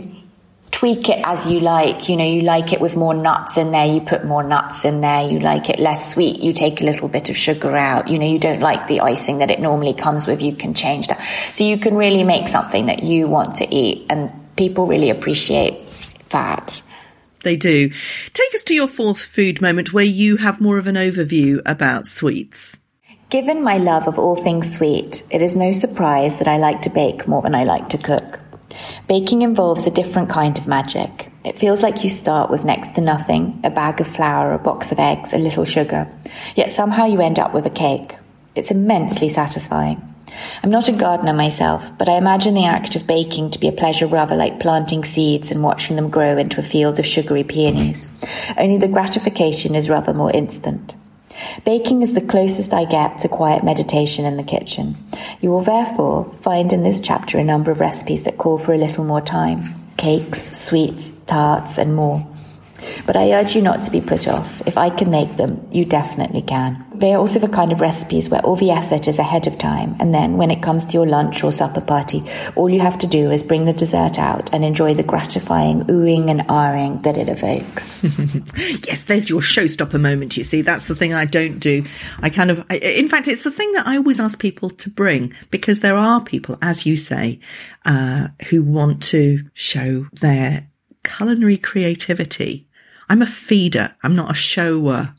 tweak 0.72 1.10
it 1.10 1.22
as 1.26 1.50
you 1.50 1.60
like. 1.60 2.08
You 2.08 2.16
know, 2.16 2.26
you 2.26 2.42
like 2.42 2.72
it 2.72 2.80
with 2.80 2.96
more 2.96 3.14
nuts 3.14 3.58
in 3.58 3.72
there, 3.72 3.86
you 3.86 4.02
put 4.02 4.24
more 4.24 4.44
nuts 4.44 4.86
in 4.86 5.02
there. 5.02 5.30
You 5.30 5.40
like 5.40 5.70
it 5.70 5.80
less 5.80 6.14
sweet, 6.14 6.40
you 6.40 6.54
take 6.54 6.82
a 6.82 6.86
little 6.86 7.10
bit 7.10 7.30
of 7.30 7.38
sugar 7.38 7.76
out. 7.76 8.08
You 8.08 8.18
know, 8.18 8.26
you 8.26 8.40
don't 8.40 8.62
like 8.62 8.88
the 8.88 9.02
icing 9.02 9.40
that 9.40 9.52
it 9.52 9.60
normally 9.60 9.94
comes 9.94 10.28
with, 10.28 10.42
you 10.42 10.56
can 10.56 10.74
change 10.74 11.08
that. 11.08 11.22
So 11.54 11.64
you 11.64 11.78
can 11.80 11.96
really 11.96 12.24
make 12.24 12.48
something 12.48 12.86
that 12.86 13.04
you 13.04 13.28
want 13.28 13.58
to 13.58 13.74
eat 13.74 14.06
and 14.10 14.32
people 14.56 14.88
really 14.88 15.10
appreciate 15.10 15.86
that. 16.30 16.82
They 17.44 17.56
do. 17.56 17.90
Take 18.34 18.56
us 18.56 18.64
to 18.66 18.74
your 18.74 18.88
fourth 18.88 19.22
food 19.22 19.62
moment 19.62 19.94
where 19.94 20.04
you 20.04 20.38
have 20.38 20.60
more 20.60 20.78
of 20.78 20.88
an 20.88 20.96
overview 20.96 21.62
about 21.66 22.08
sweets. 22.08 22.80
Given 23.30 23.62
my 23.62 23.78
love 23.78 24.08
of 24.08 24.18
all 24.18 24.36
things 24.36 24.74
sweet, 24.74 25.22
it 25.30 25.44
is 25.44 25.56
no 25.56 25.72
surprise 25.72 26.40
that 26.40 26.48
I 26.48 26.58
like 26.58 26.82
to 26.82 26.90
bake 26.90 27.28
more 27.28 27.44
than 27.44 27.54
I 27.54 27.64
like 27.64 27.90
to 27.90 28.00
cook. 28.00 28.40
Baking 29.08 29.44
involves 29.44 29.86
a 29.86 29.92
different 29.92 30.32
kind 30.32 30.58
of 30.58 30.66
magic. 30.66 31.32
It 31.44 31.60
feels 31.60 31.84
like 31.84 32.04
you 32.04 32.10
start 32.10 32.50
with 32.50 32.66
next 32.66 32.96
to 32.96 33.02
nothing 33.02 33.62
a 33.64 33.70
bag 33.70 34.02
of 34.02 34.08
flour, 34.08 34.54
a 34.54 34.58
box 34.58 34.92
of 34.92 34.98
eggs, 34.98 35.32
a 35.32 35.38
little 35.38 35.64
sugar, 35.64 36.12
yet 36.56 36.72
somehow 36.72 37.06
you 37.06 37.22
end 37.22 37.38
up 37.38 37.54
with 37.54 37.68
a 37.68 37.70
cake. 37.70 38.16
It's 38.56 38.72
immensely 38.72 39.30
satisfying. 39.30 40.02
I'm 40.64 40.72
not 40.72 40.90
a 40.90 40.94
gardener 40.94 41.34
myself, 41.34 41.96
but 42.00 42.10
I 42.10 42.18
imagine 42.18 42.56
the 42.56 42.66
act 42.66 42.96
of 42.96 43.06
baking 43.06 43.52
to 43.52 43.60
be 43.60 43.68
a 43.68 43.72
pleasure 43.72 44.08
rather 44.08 44.36
like 44.36 44.60
planting 44.60 45.04
seeds 45.04 45.52
and 45.52 45.62
watching 45.62 45.98
them 45.98 46.10
grow 46.10 46.36
into 46.40 46.62
a 46.62 46.64
field 46.64 46.98
of 46.98 47.06
sugary 47.06 47.44
peonies. 47.44 48.08
Only 48.58 48.78
the 48.78 48.88
gratification 48.88 49.76
is 49.76 49.88
rather 49.88 50.16
more 50.16 50.32
instant. 50.32 50.96
Baking 51.66 52.02
is 52.02 52.14
the 52.14 52.22
closest 52.22 52.74
I 52.74 52.86
get 52.86 53.20
to 53.20 53.30
quiet 53.30 53.64
meditation 53.64 54.26
in 54.26 54.38
the 54.38 54.44
kitchen. 54.44 54.98
You 55.42 55.50
will 55.50 55.62
therefore 55.62 56.32
find 56.34 56.72
in 56.74 56.84
this 56.84 57.02
chapter 57.02 57.38
a 57.38 57.44
number 57.44 57.72
of 57.72 57.80
recipes 57.80 58.24
that 58.24 58.38
call 58.38 58.58
for 58.58 58.74
a 58.74 58.78
little 58.78 59.04
more 59.04 59.22
time 59.22 59.76
cakes, 59.98 60.58
sweets, 60.58 61.12
tarts, 61.26 61.78
and 61.78 61.94
more. 61.94 62.26
But 63.06 63.16
I 63.16 63.34
urge 63.34 63.56
you 63.56 63.62
not 63.62 63.84
to 63.84 63.92
be 63.92 64.02
put 64.02 64.28
off. 64.28 64.66
If 64.68 64.78
I 64.78 64.90
can 64.90 65.10
make 65.10 65.38
them, 65.38 65.68
you 65.72 65.86
definitely 65.86 66.42
can. 66.42 66.86
They 67.00 67.14
are 67.14 67.20
also 67.20 67.40
the 67.40 67.48
kind 67.48 67.72
of 67.72 67.80
recipes 67.80 68.30
where 68.30 68.42
all 68.42 68.58
the 68.58 68.72
effort 68.72 69.08
is 69.08 69.20
ahead 69.20 69.48
of 69.48 69.58
time, 69.58 69.96
and 70.02 70.14
then 70.14 70.36
when 70.36 70.52
it 70.52 70.62
comes 70.62 70.84
to 70.86 70.94
your 70.94 71.08
lunch 71.08 71.46
or 71.46 71.52
supper 71.52 71.80
party, 71.80 72.24
all 72.56 72.70
you 72.70 72.82
have 72.82 73.00
to 73.00 73.08
do 73.08 73.32
is 73.32 73.42
bring 73.42 73.64
the 73.64 73.72
dessert 73.72 74.20
out 74.20 74.54
and 74.54 74.66
enjoy 74.66 74.94
the 74.94 75.04
gratifying 75.04 75.84
oohing 75.86 76.30
and 76.30 76.42
ahhing 76.42 77.02
that 77.04 77.18
it 77.18 77.30
evokes. 77.30 78.04
yes, 78.86 79.06
there's 79.06 79.30
your 79.30 79.40
showstopper 79.40 80.00
moment, 80.00 80.36
you 80.36 80.44
see. 80.44 80.62
That's 80.62 80.86
the 80.86 80.96
thing 80.96 81.14
I 81.14 81.24
don't 81.24 81.60
do. 81.60 81.86
I 82.22 82.30
kind 82.30 82.52
of, 82.52 82.66
I, 82.70 82.76
in 82.76 83.08
fact, 83.08 83.30
it's 83.30 83.44
the 83.44 83.52
thing 83.52 83.72
that 83.74 83.88
I 83.88 83.96
always 83.96 84.20
ask 84.20 84.38
people 84.38 84.70
to 84.70 84.90
bring 84.90 85.34
because 85.52 85.80
there 85.80 85.96
are 85.96 86.22
people, 86.22 86.58
as 86.62 86.86
you 86.86 86.98
say, 86.98 87.40
uh, 87.86 88.28
who 88.50 88.62
want 88.62 89.04
to 89.04 89.50
show 89.54 90.08
their 90.14 90.68
culinary 91.04 91.58
creativity 91.58 92.69
I'm 93.10 93.22
a 93.22 93.28
feeder. 93.28 93.96
I'm 94.04 94.16
not 94.16 94.32
a 94.32 94.36
shower. 94.36 95.16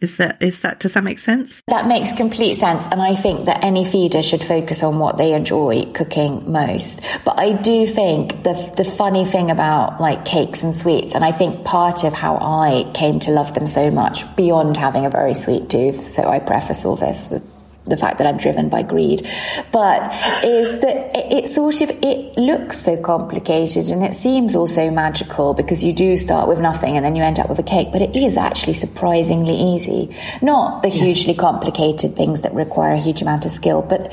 Is 0.00 0.16
that, 0.16 0.42
is 0.42 0.60
that, 0.60 0.80
does 0.80 0.94
that 0.94 1.04
make 1.04 1.18
sense? 1.18 1.62
That 1.66 1.86
makes 1.86 2.10
complete 2.12 2.54
sense. 2.54 2.86
And 2.86 3.02
I 3.02 3.14
think 3.14 3.44
that 3.44 3.62
any 3.62 3.84
feeder 3.84 4.22
should 4.22 4.42
focus 4.42 4.82
on 4.82 4.98
what 4.98 5.18
they 5.18 5.34
enjoy 5.34 5.84
cooking 5.92 6.50
most. 6.50 7.02
But 7.22 7.38
I 7.38 7.52
do 7.52 7.86
think 7.86 8.42
the, 8.42 8.72
the 8.78 8.84
funny 8.86 9.26
thing 9.26 9.50
about 9.50 10.00
like 10.00 10.24
cakes 10.24 10.62
and 10.62 10.74
sweets, 10.74 11.14
and 11.14 11.22
I 11.22 11.32
think 11.32 11.66
part 11.66 12.02
of 12.04 12.14
how 12.14 12.36
I 12.36 12.90
came 12.94 13.20
to 13.20 13.30
love 13.30 13.52
them 13.52 13.66
so 13.66 13.90
much 13.90 14.24
beyond 14.36 14.78
having 14.78 15.04
a 15.04 15.10
very 15.10 15.34
sweet 15.34 15.68
tooth. 15.68 16.02
So 16.02 16.22
I 16.30 16.38
preface 16.38 16.86
all 16.86 16.96
this 16.96 17.28
with 17.28 17.59
the 17.84 17.96
fact 17.96 18.18
that 18.18 18.26
I'm 18.26 18.36
driven 18.36 18.68
by 18.68 18.82
greed, 18.82 19.26
but 19.72 20.02
is 20.44 20.80
that 20.80 21.10
it, 21.14 21.48
sort 21.48 21.80
of 21.80 21.90
it 21.90 22.36
looks 22.36 22.78
so 22.78 23.00
complicated 23.00 23.88
and 23.88 24.04
it 24.04 24.14
seems 24.14 24.54
also 24.54 24.90
magical 24.90 25.54
because 25.54 25.82
you 25.82 25.92
do 25.92 26.16
start 26.16 26.48
with 26.48 26.60
nothing 26.60 26.96
and 26.96 27.04
then 27.04 27.16
you 27.16 27.22
end 27.22 27.38
up 27.38 27.48
with 27.48 27.58
a 27.58 27.64
cake, 27.64 27.88
but 27.92 28.02
it 28.02 28.14
is 28.14 28.36
actually 28.36 28.74
surprisingly 28.74 29.54
easy. 29.54 30.14
Not 30.42 30.82
the 30.82 30.88
hugely 30.88 31.34
complicated 31.34 32.16
things 32.16 32.42
that 32.42 32.54
require 32.54 32.92
a 32.92 33.00
huge 33.00 33.22
amount 33.22 33.46
of 33.46 33.50
skill, 33.50 33.82
but 33.82 34.12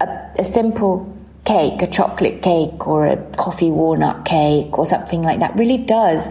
a, 0.00 0.30
a 0.38 0.44
simple 0.44 1.16
cake, 1.44 1.80
a 1.82 1.86
chocolate 1.86 2.42
cake 2.42 2.86
or 2.86 3.06
a 3.06 3.16
coffee 3.32 3.70
walnut 3.70 4.24
cake 4.24 4.78
or 4.78 4.84
something 4.84 5.22
like 5.22 5.40
that 5.40 5.56
really 5.56 5.78
does 5.78 6.28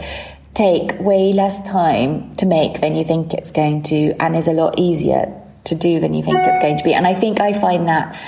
take 0.54 1.00
way 1.00 1.34
less 1.34 1.66
time 1.68 2.36
to 2.36 2.46
make 2.46 2.80
than 2.82 2.96
you 2.96 3.04
think 3.04 3.34
it's 3.34 3.52
going 3.52 3.82
to 3.82 4.14
and 4.20 4.36
is 4.36 4.48
a 4.48 4.54
lot 4.54 4.78
easier 4.78 5.26
to 5.66 5.76
do 5.76 6.00
than 6.00 6.14
you 6.14 6.24
think 6.24 6.38
it's 6.40 6.60
going 6.60 6.78
to 6.78 6.84
be. 6.84 6.94
And 6.94 7.06
I 7.06 7.14
think 7.14 7.40
I 7.40 7.54
find 7.54 7.88
that 7.88 8.20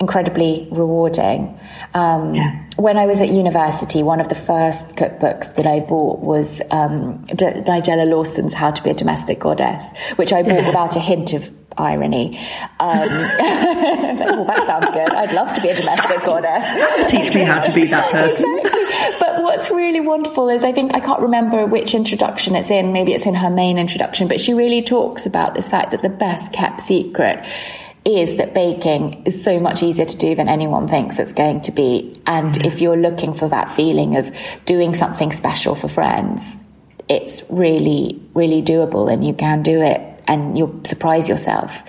incredibly 0.00 0.68
rewarding. 0.70 1.58
Um, 1.94 2.34
yeah. 2.34 2.64
When 2.76 2.96
I 2.96 3.06
was 3.06 3.20
at 3.20 3.28
university, 3.28 4.02
one 4.02 4.20
of 4.20 4.28
the 4.28 4.36
first 4.36 4.96
cookbooks 4.96 5.54
that 5.56 5.66
I 5.66 5.80
bought 5.80 6.20
was 6.20 6.62
um, 6.70 7.24
D- 7.26 7.46
Nigella 7.46 8.08
Lawson's 8.08 8.54
How 8.54 8.70
to 8.70 8.82
Be 8.82 8.90
a 8.90 8.94
Domestic 8.94 9.40
Goddess, 9.40 9.84
which 10.16 10.32
I 10.32 10.42
bought 10.42 10.60
yeah. 10.60 10.66
without 10.66 10.94
a 10.96 11.00
hint 11.00 11.32
of 11.32 11.50
irony. 11.76 12.38
Um, 12.78 13.08
I 13.08 14.06
was 14.10 14.20
like, 14.20 14.30
well, 14.30 14.44
that 14.44 14.66
sounds 14.66 14.88
good. 14.90 15.10
I'd 15.10 15.32
love 15.32 15.54
to 15.54 15.60
be 15.60 15.68
a 15.68 15.76
domestic 15.76 16.22
goddess. 16.22 17.10
Teach 17.10 17.34
me 17.34 17.42
how 17.42 17.60
to 17.60 17.72
be 17.72 17.86
that 17.86 18.10
person. 18.12 18.60
What's 19.58 19.72
really 19.72 19.98
wonderful 19.98 20.48
is 20.48 20.62
I 20.62 20.70
think 20.70 20.94
I 20.94 21.00
can't 21.00 21.18
remember 21.18 21.66
which 21.66 21.92
introduction 21.92 22.54
it's 22.54 22.70
in. 22.70 22.92
Maybe 22.92 23.12
it's 23.12 23.26
in 23.26 23.34
her 23.34 23.50
main 23.50 23.76
introduction, 23.76 24.28
but 24.28 24.40
she 24.40 24.54
really 24.54 24.82
talks 24.82 25.26
about 25.26 25.54
this 25.54 25.68
fact 25.68 25.90
that 25.90 26.00
the 26.00 26.08
best 26.08 26.52
kept 26.52 26.80
secret 26.82 27.44
is 28.04 28.36
that 28.36 28.54
baking 28.54 29.24
is 29.24 29.42
so 29.42 29.58
much 29.58 29.82
easier 29.82 30.06
to 30.06 30.16
do 30.16 30.36
than 30.36 30.48
anyone 30.48 30.86
thinks 30.86 31.18
it's 31.18 31.32
going 31.32 31.62
to 31.62 31.72
be. 31.72 32.22
And 32.24 32.54
mm-hmm. 32.54 32.66
if 32.66 32.80
you're 32.80 32.96
looking 32.96 33.34
for 33.34 33.48
that 33.48 33.68
feeling 33.68 34.16
of 34.16 34.30
doing 34.64 34.94
something 34.94 35.32
special 35.32 35.74
for 35.74 35.88
friends, 35.88 36.56
it's 37.08 37.42
really, 37.50 38.22
really 38.34 38.62
doable 38.62 39.12
and 39.12 39.26
you 39.26 39.34
can 39.34 39.64
do 39.64 39.82
it 39.82 40.22
and 40.28 40.56
you'll 40.56 40.84
surprise 40.84 41.28
yourself. 41.28 41.82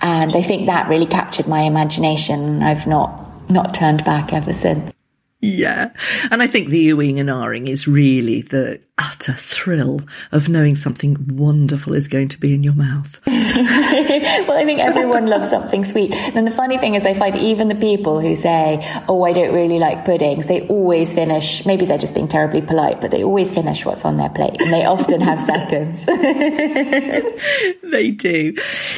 And 0.00 0.34
I 0.34 0.42
think 0.42 0.66
that 0.66 0.88
really 0.88 1.06
captured 1.06 1.46
my 1.46 1.60
imagination. 1.60 2.64
I've 2.64 2.88
not, 2.88 3.48
not 3.48 3.74
turned 3.74 4.04
back 4.04 4.32
ever 4.32 4.52
since. 4.52 4.92
Yeah. 5.44 5.90
And 6.30 6.40
I 6.40 6.46
think 6.46 6.68
the 6.68 6.88
oohing 6.90 7.18
and 7.18 7.28
ahhing 7.28 7.68
is 7.68 7.88
really 7.88 8.42
the 8.42 8.80
utter 8.96 9.32
thrill 9.32 10.02
of 10.30 10.48
knowing 10.48 10.76
something 10.76 11.16
wonderful 11.36 11.94
is 11.94 12.06
going 12.06 12.28
to 12.28 12.38
be 12.38 12.54
in 12.54 12.62
your 12.62 12.74
mouth. 12.74 13.20
well, 13.26 14.56
I 14.56 14.62
think 14.64 14.78
everyone 14.78 15.26
loves 15.26 15.50
something 15.50 15.84
sweet. 15.84 16.14
And 16.14 16.46
the 16.46 16.52
funny 16.52 16.78
thing 16.78 16.94
is, 16.94 17.04
I 17.04 17.14
find 17.14 17.34
even 17.34 17.66
the 17.66 17.74
people 17.74 18.20
who 18.20 18.36
say, 18.36 18.78
Oh, 19.08 19.24
I 19.24 19.32
don't 19.32 19.52
really 19.52 19.80
like 19.80 20.04
puddings, 20.04 20.46
they 20.46 20.68
always 20.68 21.12
finish, 21.12 21.66
maybe 21.66 21.86
they're 21.86 21.98
just 21.98 22.14
being 22.14 22.28
terribly 22.28 22.62
polite, 22.62 23.00
but 23.00 23.10
they 23.10 23.24
always 23.24 23.50
finish 23.50 23.84
what's 23.84 24.04
on 24.04 24.18
their 24.18 24.30
plate 24.30 24.60
and 24.60 24.72
they 24.72 24.84
often 24.84 25.20
have 25.20 25.40
seconds. 25.52 26.06
they 27.82 28.12
do. 28.12 28.56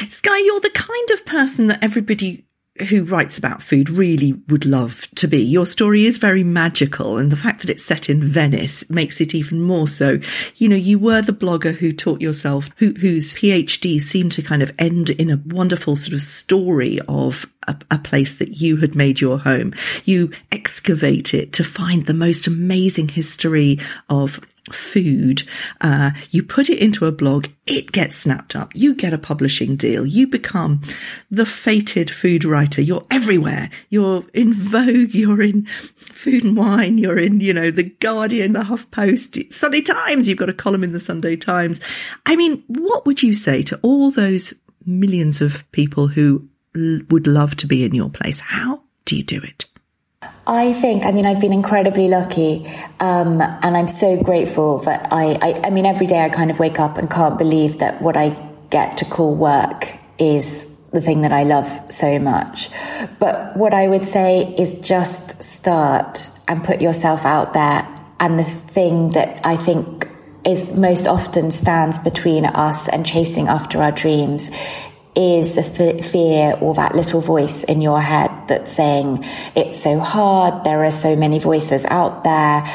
Skye, 0.09 0.43
you're 0.45 0.59
the 0.59 0.69
kind 0.69 1.09
of 1.09 1.25
person 1.25 1.67
that 1.67 1.83
everybody 1.83 2.44
who 2.89 3.05
writes 3.05 3.37
about 3.37 3.63
food 3.63 3.89
really 3.89 4.33
would 4.49 4.65
love 4.65 5.07
to 5.15 5.27
be. 5.27 5.41
Your 5.41 5.65
story 5.65 6.05
is 6.05 6.17
very 6.17 6.43
magical 6.43 7.17
and 7.17 7.31
the 7.31 7.37
fact 7.37 7.61
that 7.61 7.69
it's 7.69 7.85
set 7.85 8.09
in 8.09 8.21
Venice 8.21 8.89
makes 8.89 9.21
it 9.21 9.33
even 9.33 9.61
more 9.61 9.87
so. 9.87 10.19
You 10.55 10.69
know, 10.69 10.75
you 10.75 10.99
were 10.99 11.21
the 11.21 11.31
blogger 11.31 11.73
who 11.73 11.93
taught 11.93 12.21
yourself, 12.21 12.71
who, 12.77 12.91
whose 12.93 13.33
PhD 13.33 14.01
seemed 14.01 14.33
to 14.33 14.41
kind 14.41 14.61
of 14.61 14.73
end 14.77 15.09
in 15.11 15.29
a 15.29 15.41
wonderful 15.45 15.95
sort 15.95 16.13
of 16.13 16.21
story 16.21 16.99
of 17.07 17.45
a, 17.67 17.77
a, 17.91 17.97
place 17.97 18.35
that 18.35 18.61
you 18.61 18.77
had 18.77 18.93
made 18.93 19.21
your 19.21 19.39
home. 19.39 19.73
You 20.03 20.31
excavate 20.51 21.33
it 21.33 21.53
to 21.53 21.63
find 21.63 22.05
the 22.05 22.13
most 22.13 22.45
amazing 22.45 23.07
history 23.07 23.79
of 24.09 24.39
food, 24.71 25.43
uh, 25.81 26.11
you 26.31 26.43
put 26.43 26.69
it 26.69 26.79
into 26.79 27.05
a 27.05 27.11
blog, 27.11 27.47
it 27.67 27.91
gets 27.91 28.15
snapped 28.17 28.55
up, 28.55 28.71
you 28.75 28.95
get 28.95 29.13
a 29.13 29.17
publishing 29.17 29.75
deal, 29.75 30.05
you 30.05 30.27
become 30.27 30.81
the 31.29 31.45
fated 31.45 32.09
food 32.09 32.43
writer. 32.43 32.81
You're 32.81 33.05
everywhere. 33.11 33.69
You're 33.89 34.25
in 34.33 34.53
Vogue, 34.53 35.13
you're 35.13 35.41
in 35.41 35.65
Food 35.65 36.43
and 36.43 36.57
Wine, 36.57 36.97
you're 36.97 37.19
in, 37.19 37.39
you 37.39 37.53
know, 37.53 37.71
The 37.71 37.83
Guardian, 37.83 38.53
The 38.53 38.61
HuffPost, 38.61 39.53
Sunday 39.53 39.81
Times, 39.81 40.27
you've 40.27 40.37
got 40.37 40.49
a 40.49 40.53
column 40.53 40.83
in 40.83 40.93
the 40.93 41.01
Sunday 41.01 41.35
Times. 41.35 41.79
I 42.25 42.35
mean, 42.35 42.63
what 42.67 43.05
would 43.05 43.21
you 43.21 43.33
say 43.33 43.61
to 43.63 43.79
all 43.81 44.11
those 44.11 44.53
millions 44.85 45.41
of 45.41 45.69
people 45.71 46.07
who 46.07 46.47
l- 46.75 47.01
would 47.09 47.27
love 47.27 47.55
to 47.57 47.67
be 47.67 47.83
in 47.83 47.93
your 47.93 48.09
place? 48.09 48.39
How 48.39 48.81
do 49.05 49.15
you 49.15 49.23
do 49.23 49.39
it? 49.41 49.64
I 50.47 50.73
think, 50.73 51.05
I 51.05 51.11
mean, 51.11 51.25
I've 51.25 51.41
been 51.41 51.53
incredibly 51.53 52.07
lucky, 52.07 52.67
um, 52.99 53.41
and 53.41 53.75
I'm 53.75 53.87
so 53.87 54.21
grateful 54.21 54.79
that 54.79 55.07
I, 55.11 55.37
I, 55.41 55.61
I 55.65 55.69
mean, 55.71 55.87
every 55.87 56.05
day 56.05 56.23
I 56.23 56.29
kind 56.29 56.51
of 56.51 56.59
wake 56.59 56.79
up 56.79 56.97
and 56.97 57.09
can't 57.09 57.37
believe 57.37 57.79
that 57.79 58.01
what 58.01 58.15
I 58.15 58.29
get 58.69 58.97
to 58.97 59.05
call 59.05 59.35
work 59.35 59.87
is 60.19 60.71
the 60.91 61.01
thing 61.01 61.21
that 61.21 61.31
I 61.31 61.43
love 61.43 61.67
so 61.89 62.19
much. 62.19 62.69
But 63.19 63.57
what 63.57 63.73
I 63.73 63.87
would 63.87 64.05
say 64.05 64.55
is 64.57 64.77
just 64.79 65.43
start 65.43 66.29
and 66.47 66.63
put 66.63 66.79
yourself 66.79 67.25
out 67.25 67.53
there. 67.53 67.87
And 68.19 68.39
the 68.39 68.43
thing 68.43 69.11
that 69.11 69.45
I 69.45 69.57
think 69.57 70.07
is 70.45 70.71
most 70.71 71.07
often 71.07 71.51
stands 71.51 71.99
between 71.99 72.45
us 72.45 72.87
and 72.87 73.05
chasing 73.05 73.47
after 73.47 73.81
our 73.81 73.91
dreams 73.91 74.51
is 75.15 75.55
the 75.55 75.61
f- 75.61 76.05
fear 76.05 76.57
or 76.59 76.73
that 76.75 76.95
little 76.95 77.21
voice 77.21 77.63
in 77.63 77.81
your 77.81 78.01
head 78.01 78.29
that's 78.47 78.73
saying 78.73 79.23
it's 79.55 79.81
so 79.81 79.99
hard. 79.99 80.63
There 80.63 80.83
are 80.83 80.91
so 80.91 81.15
many 81.15 81.39
voices 81.39 81.85
out 81.85 82.23
there. 82.23 82.65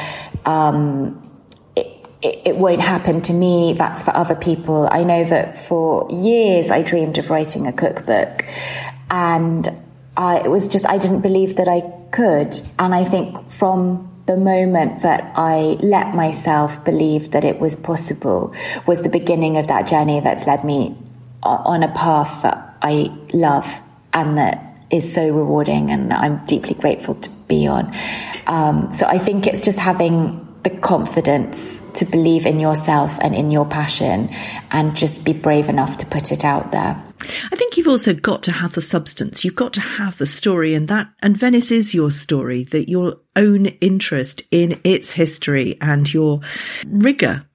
Um, 0.45 1.29
it, 1.75 1.87
it, 2.21 2.41
it 2.45 2.57
won't 2.57 2.81
happen 2.81 3.21
to 3.21 3.33
me. 3.33 3.73
That's 3.73 4.03
for 4.03 4.15
other 4.15 4.35
people. 4.35 4.89
I 4.91 5.03
know 5.03 5.23
that 5.23 5.61
for 5.61 6.07
years 6.11 6.71
I 6.71 6.81
dreamed 6.81 7.17
of 7.17 7.29
writing 7.29 7.67
a 7.67 7.73
cookbook 7.73 8.43
and 9.09 9.81
I, 10.17 10.39
it 10.39 10.49
was 10.49 10.67
just, 10.67 10.87
I 10.87 10.97
didn't 10.97 11.21
believe 11.21 11.57
that 11.57 11.67
I 11.67 11.81
could. 12.11 12.59
And 12.79 12.93
I 12.93 13.03
think 13.03 13.51
from 13.51 14.09
the 14.25 14.37
moment 14.37 15.03
that 15.03 15.31
I 15.35 15.77
let 15.81 16.15
myself 16.15 16.83
believe 16.83 17.31
that 17.31 17.43
it 17.43 17.59
was 17.59 17.75
possible 17.75 18.53
was 18.85 19.01
the 19.01 19.09
beginning 19.09 19.57
of 19.57 19.67
that 19.67 19.87
journey 19.87 20.19
that's 20.19 20.47
led 20.47 20.63
me 20.63 20.95
on 21.43 21.83
a 21.83 21.91
path 21.93 22.43
that 22.43 22.77
I 22.81 23.11
love 23.33 23.81
and 24.13 24.37
that 24.37 24.75
is 24.89 25.11
so 25.13 25.27
rewarding 25.29 25.89
and 25.91 26.11
I'm 26.13 26.45
deeply 26.45 26.75
grateful 26.75 27.15
to 27.15 27.29
be 27.47 27.67
on. 27.67 27.93
Um, 28.47 28.91
so 28.91 29.07
I 29.07 29.17
think 29.17 29.47
it's 29.47 29.61
just 29.61 29.79
having 29.79 30.47
the 30.63 30.69
confidence 30.69 31.79
to 31.93 32.05
believe 32.05 32.45
in 32.45 32.59
yourself 32.59 33.17
and 33.21 33.33
in 33.33 33.49
your 33.49 33.65
passion 33.65 34.29
and 34.69 34.95
just 34.95 35.25
be 35.25 35.33
brave 35.33 35.69
enough 35.69 35.97
to 35.97 36.05
put 36.05 36.31
it 36.31 36.45
out 36.45 36.71
there. 36.71 37.01
I 37.51 37.55
think 37.55 37.77
you've 37.77 37.87
also 37.87 38.13
got 38.13 38.43
to 38.43 38.51
have 38.51 38.73
the 38.73 38.81
substance. 38.81 39.43
You've 39.43 39.55
got 39.55 39.73
to 39.73 39.81
have 39.81 40.17
the 40.17 40.25
story 40.25 40.73
and 40.73 40.87
that, 40.87 41.07
and 41.21 41.37
Venice 41.37 41.71
is 41.71 41.95
your 41.95 42.11
story, 42.11 42.63
that 42.65 42.89
your 42.89 43.17
own 43.35 43.67
interest 43.67 44.43
in 44.51 44.79
its 44.83 45.13
history 45.13 45.77
and 45.81 46.11
your 46.13 46.41
rigor 46.85 47.45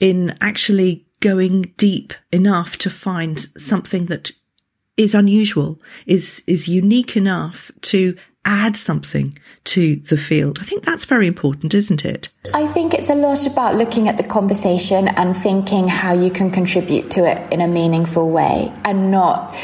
in 0.00 0.36
actually 0.40 1.06
going 1.22 1.72
deep 1.78 2.12
enough 2.30 2.76
to 2.78 2.90
find 2.90 3.40
something 3.56 4.06
that 4.06 4.32
is 4.98 5.14
unusual, 5.14 5.80
is, 6.04 6.42
is 6.46 6.68
unique 6.68 7.16
enough 7.16 7.70
to 7.80 8.14
add 8.44 8.76
something 8.76 9.38
to 9.64 9.96
the 9.96 10.16
field. 10.16 10.58
I 10.60 10.64
think 10.64 10.84
that's 10.84 11.04
very 11.04 11.26
important, 11.26 11.74
isn't 11.74 12.04
it? 12.04 12.28
I 12.52 12.66
think 12.66 12.92
it's 12.92 13.08
a 13.08 13.14
lot 13.14 13.46
about 13.46 13.76
looking 13.76 14.08
at 14.08 14.16
the 14.16 14.24
conversation 14.24 15.08
and 15.08 15.36
thinking 15.36 15.86
how 15.86 16.12
you 16.12 16.30
can 16.30 16.50
contribute 16.50 17.10
to 17.12 17.24
it 17.24 17.52
in 17.52 17.60
a 17.60 17.68
meaningful 17.68 18.28
way 18.28 18.72
and 18.84 19.10
not 19.10 19.56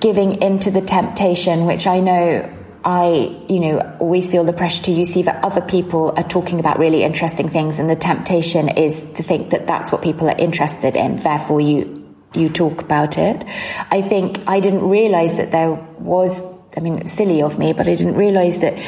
giving 0.00 0.42
into 0.42 0.70
the 0.70 0.80
temptation, 0.80 1.64
which 1.64 1.86
I 1.86 2.00
know 2.00 2.53
I, 2.84 3.34
you 3.48 3.60
know, 3.60 3.96
always 3.98 4.30
feel 4.30 4.44
the 4.44 4.52
pressure 4.52 4.82
to 4.84 4.90
you 4.92 5.04
see 5.04 5.22
that 5.22 5.42
other 5.42 5.62
people 5.62 6.12
are 6.16 6.22
talking 6.22 6.60
about 6.60 6.78
really 6.78 7.02
interesting 7.02 7.48
things, 7.48 7.78
and 7.78 7.88
the 7.88 7.96
temptation 7.96 8.68
is 8.68 9.12
to 9.12 9.22
think 9.22 9.50
that 9.50 9.66
that's 9.66 9.90
what 9.90 10.02
people 10.02 10.28
are 10.28 10.36
interested 10.36 10.94
in. 10.94 11.16
Therefore, 11.16 11.60
you 11.60 12.02
you 12.34 12.48
talk 12.48 12.82
about 12.82 13.16
it. 13.16 13.44
I 13.90 14.02
think 14.02 14.40
I 14.46 14.60
didn't 14.60 14.88
realize 14.88 15.38
that 15.38 15.50
there 15.50 15.72
was. 15.98 16.42
I 16.76 16.80
mean, 16.80 17.06
silly 17.06 17.40
of 17.40 17.56
me, 17.56 17.72
but 17.72 17.86
I 17.86 17.94
didn't 17.94 18.16
realize 18.16 18.58
that 18.58 18.78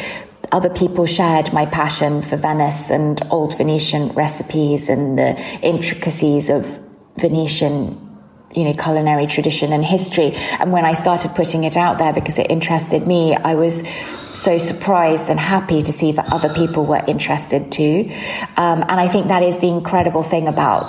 other 0.52 0.70
people 0.70 1.06
shared 1.06 1.52
my 1.52 1.64
passion 1.66 2.20
for 2.20 2.36
Venice 2.36 2.90
and 2.90 3.20
old 3.30 3.56
Venetian 3.56 4.08
recipes 4.08 4.88
and 4.88 5.16
the 5.16 5.40
intricacies 5.62 6.50
of 6.50 6.80
Venetian 7.18 8.05
you 8.54 8.64
know, 8.64 8.72
culinary 8.72 9.26
tradition 9.26 9.72
and 9.72 9.84
history. 9.84 10.32
And 10.58 10.72
when 10.72 10.84
I 10.84 10.94
started 10.94 11.32
putting 11.32 11.64
it 11.64 11.76
out 11.76 11.98
there 11.98 12.12
because 12.12 12.38
it 12.38 12.50
interested 12.50 13.06
me, 13.06 13.34
I 13.34 13.54
was 13.54 13.86
so 14.34 14.58
surprised 14.58 15.30
and 15.30 15.38
happy 15.38 15.82
to 15.82 15.92
see 15.92 16.12
that 16.12 16.32
other 16.32 16.52
people 16.52 16.84
were 16.86 17.02
interested 17.06 17.72
too. 17.72 18.10
Um, 18.56 18.82
and 18.82 19.00
I 19.00 19.08
think 19.08 19.28
that 19.28 19.42
is 19.42 19.58
the 19.58 19.68
incredible 19.68 20.22
thing 20.22 20.48
about, 20.48 20.84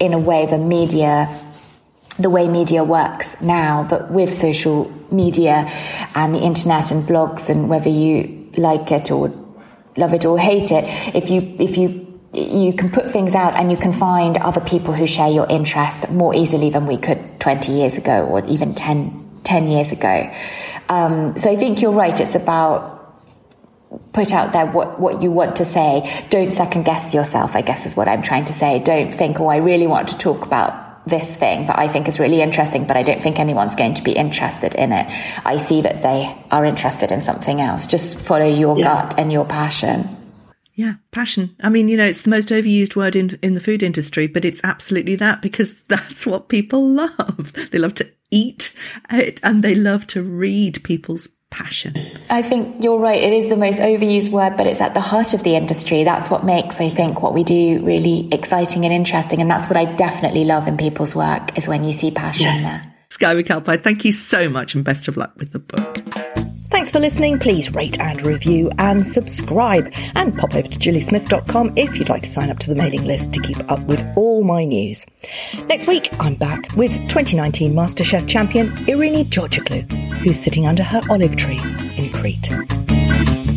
in 0.00 0.12
a 0.12 0.18
way, 0.18 0.46
the 0.46 0.58
media 0.58 1.28
the 2.18 2.28
way 2.28 2.48
media 2.48 2.84
works 2.84 3.40
now, 3.40 3.86
but 3.88 4.10
with 4.10 4.32
social 4.34 4.92
media 5.10 5.66
and 6.14 6.34
the 6.34 6.40
internet 6.40 6.90
and 6.90 7.02
blogs 7.04 7.48
and 7.48 7.70
whether 7.70 7.88
you 7.88 8.50
like 8.58 8.92
it 8.92 9.10
or 9.10 9.32
love 9.96 10.12
it 10.12 10.26
or 10.26 10.38
hate 10.38 10.70
it, 10.70 10.84
if 11.14 11.30
you, 11.30 11.56
if 11.58 11.78
you 11.78 12.09
you 12.32 12.72
can 12.72 12.90
put 12.90 13.10
things 13.10 13.34
out 13.34 13.54
and 13.54 13.70
you 13.70 13.76
can 13.76 13.92
find 13.92 14.36
other 14.36 14.60
people 14.60 14.94
who 14.94 15.06
share 15.06 15.30
your 15.30 15.46
interest 15.48 16.10
more 16.10 16.34
easily 16.34 16.70
than 16.70 16.86
we 16.86 16.96
could 16.96 17.40
20 17.40 17.72
years 17.72 17.98
ago 17.98 18.24
or 18.24 18.46
even 18.46 18.74
10, 18.74 19.40
10 19.42 19.68
years 19.68 19.90
ago. 19.90 20.32
Um, 20.88 21.36
so 21.36 21.50
I 21.50 21.56
think 21.56 21.82
you're 21.82 21.92
right. 21.92 22.18
It's 22.18 22.36
about 22.36 23.00
put 24.12 24.32
out 24.32 24.52
there 24.52 24.66
what, 24.66 25.00
what 25.00 25.22
you 25.22 25.30
want 25.32 25.56
to 25.56 25.64
say. 25.64 26.26
Don't 26.30 26.52
second 26.52 26.84
guess 26.84 27.14
yourself, 27.14 27.56
I 27.56 27.62
guess 27.62 27.86
is 27.86 27.96
what 27.96 28.06
I'm 28.06 28.22
trying 28.22 28.44
to 28.44 28.52
say. 28.52 28.78
Don't 28.78 29.12
think, 29.12 29.40
oh, 29.40 29.48
I 29.48 29.56
really 29.56 29.88
want 29.88 30.08
to 30.08 30.18
talk 30.18 30.46
about 30.46 31.04
this 31.06 31.36
thing 31.36 31.66
that 31.66 31.78
I 31.78 31.88
think 31.88 32.06
is 32.06 32.20
really 32.20 32.42
interesting, 32.42 32.86
but 32.86 32.96
I 32.96 33.02
don't 33.02 33.22
think 33.22 33.40
anyone's 33.40 33.74
going 33.74 33.94
to 33.94 34.02
be 34.02 34.12
interested 34.12 34.74
in 34.76 34.92
it. 34.92 35.06
I 35.44 35.56
see 35.56 35.80
that 35.80 36.02
they 36.02 36.36
are 36.50 36.64
interested 36.64 37.10
in 37.10 37.20
something 37.20 37.60
else. 37.60 37.88
Just 37.88 38.18
follow 38.18 38.46
your 38.46 38.78
yeah. 38.78 38.84
gut 38.84 39.18
and 39.18 39.32
your 39.32 39.44
passion. 39.44 40.19
Yeah, 40.80 40.94
passion. 41.10 41.54
I 41.62 41.68
mean, 41.68 41.88
you 41.88 41.98
know, 41.98 42.06
it's 42.06 42.22
the 42.22 42.30
most 42.30 42.48
overused 42.48 42.96
word 42.96 43.14
in 43.14 43.38
in 43.42 43.52
the 43.52 43.60
food 43.60 43.82
industry, 43.82 44.26
but 44.26 44.46
it's 44.46 44.62
absolutely 44.64 45.14
that 45.16 45.42
because 45.42 45.82
that's 45.88 46.24
what 46.24 46.48
people 46.48 46.88
love. 46.88 47.52
They 47.70 47.78
love 47.78 47.92
to 47.96 48.10
eat 48.30 48.74
it 49.10 49.40
and 49.42 49.62
they 49.62 49.74
love 49.74 50.06
to 50.06 50.22
read 50.22 50.82
people's 50.82 51.28
passion. 51.50 51.94
I 52.30 52.40
think 52.40 52.82
you're 52.82 52.98
right. 52.98 53.22
It 53.22 53.34
is 53.34 53.50
the 53.50 53.58
most 53.58 53.76
overused 53.76 54.30
word, 54.30 54.56
but 54.56 54.66
it's 54.66 54.80
at 54.80 54.94
the 54.94 55.02
heart 55.02 55.34
of 55.34 55.42
the 55.42 55.54
industry. 55.54 56.02
That's 56.02 56.30
what 56.30 56.46
makes, 56.46 56.80
I 56.80 56.88
think, 56.88 57.20
what 57.20 57.34
we 57.34 57.44
do 57.44 57.84
really 57.84 58.32
exciting 58.32 58.86
and 58.86 58.94
interesting. 58.94 59.42
And 59.42 59.50
that's 59.50 59.66
what 59.66 59.76
I 59.76 59.84
definitely 59.84 60.46
love 60.46 60.66
in 60.66 60.78
people's 60.78 61.14
work 61.14 61.58
is 61.58 61.68
when 61.68 61.84
you 61.84 61.92
see 61.92 62.10
passion 62.10 62.46
yes. 62.46 62.62
there. 62.62 62.94
Skye 63.10 63.34
McAlpine, 63.34 63.82
thank 63.82 64.06
you 64.06 64.12
so 64.12 64.48
much 64.48 64.74
and 64.74 64.82
best 64.82 65.08
of 65.08 65.18
luck 65.18 65.34
with 65.36 65.52
the 65.52 65.58
book. 65.58 66.56
Thanks 66.70 66.90
for 66.90 67.00
listening. 67.00 67.38
Please 67.40 67.74
rate 67.74 67.98
and 67.98 68.22
review 68.22 68.70
and 68.78 69.04
subscribe. 69.04 69.92
And 70.14 70.36
pop 70.38 70.54
over 70.54 70.68
to 70.68 70.78
gilliesmith.com 70.78 71.72
if 71.76 71.96
you'd 71.96 72.08
like 72.08 72.22
to 72.22 72.30
sign 72.30 72.48
up 72.48 72.58
to 72.60 72.70
the 72.70 72.76
mailing 72.76 73.04
list 73.04 73.32
to 73.32 73.40
keep 73.40 73.58
up 73.70 73.80
with 73.80 74.04
all 74.16 74.44
my 74.44 74.64
news. 74.64 75.04
Next 75.66 75.86
week, 75.86 76.08
I'm 76.20 76.36
back 76.36 76.74
with 76.76 76.92
2019 76.92 77.74
MasterChef 77.74 78.28
champion 78.28 78.70
Irini 78.86 79.24
Tzortzoglou, 79.24 79.90
who's 80.20 80.38
sitting 80.38 80.66
under 80.66 80.84
her 80.84 81.00
olive 81.10 81.36
tree 81.36 81.60
in 81.96 82.10
Crete. 82.12 83.49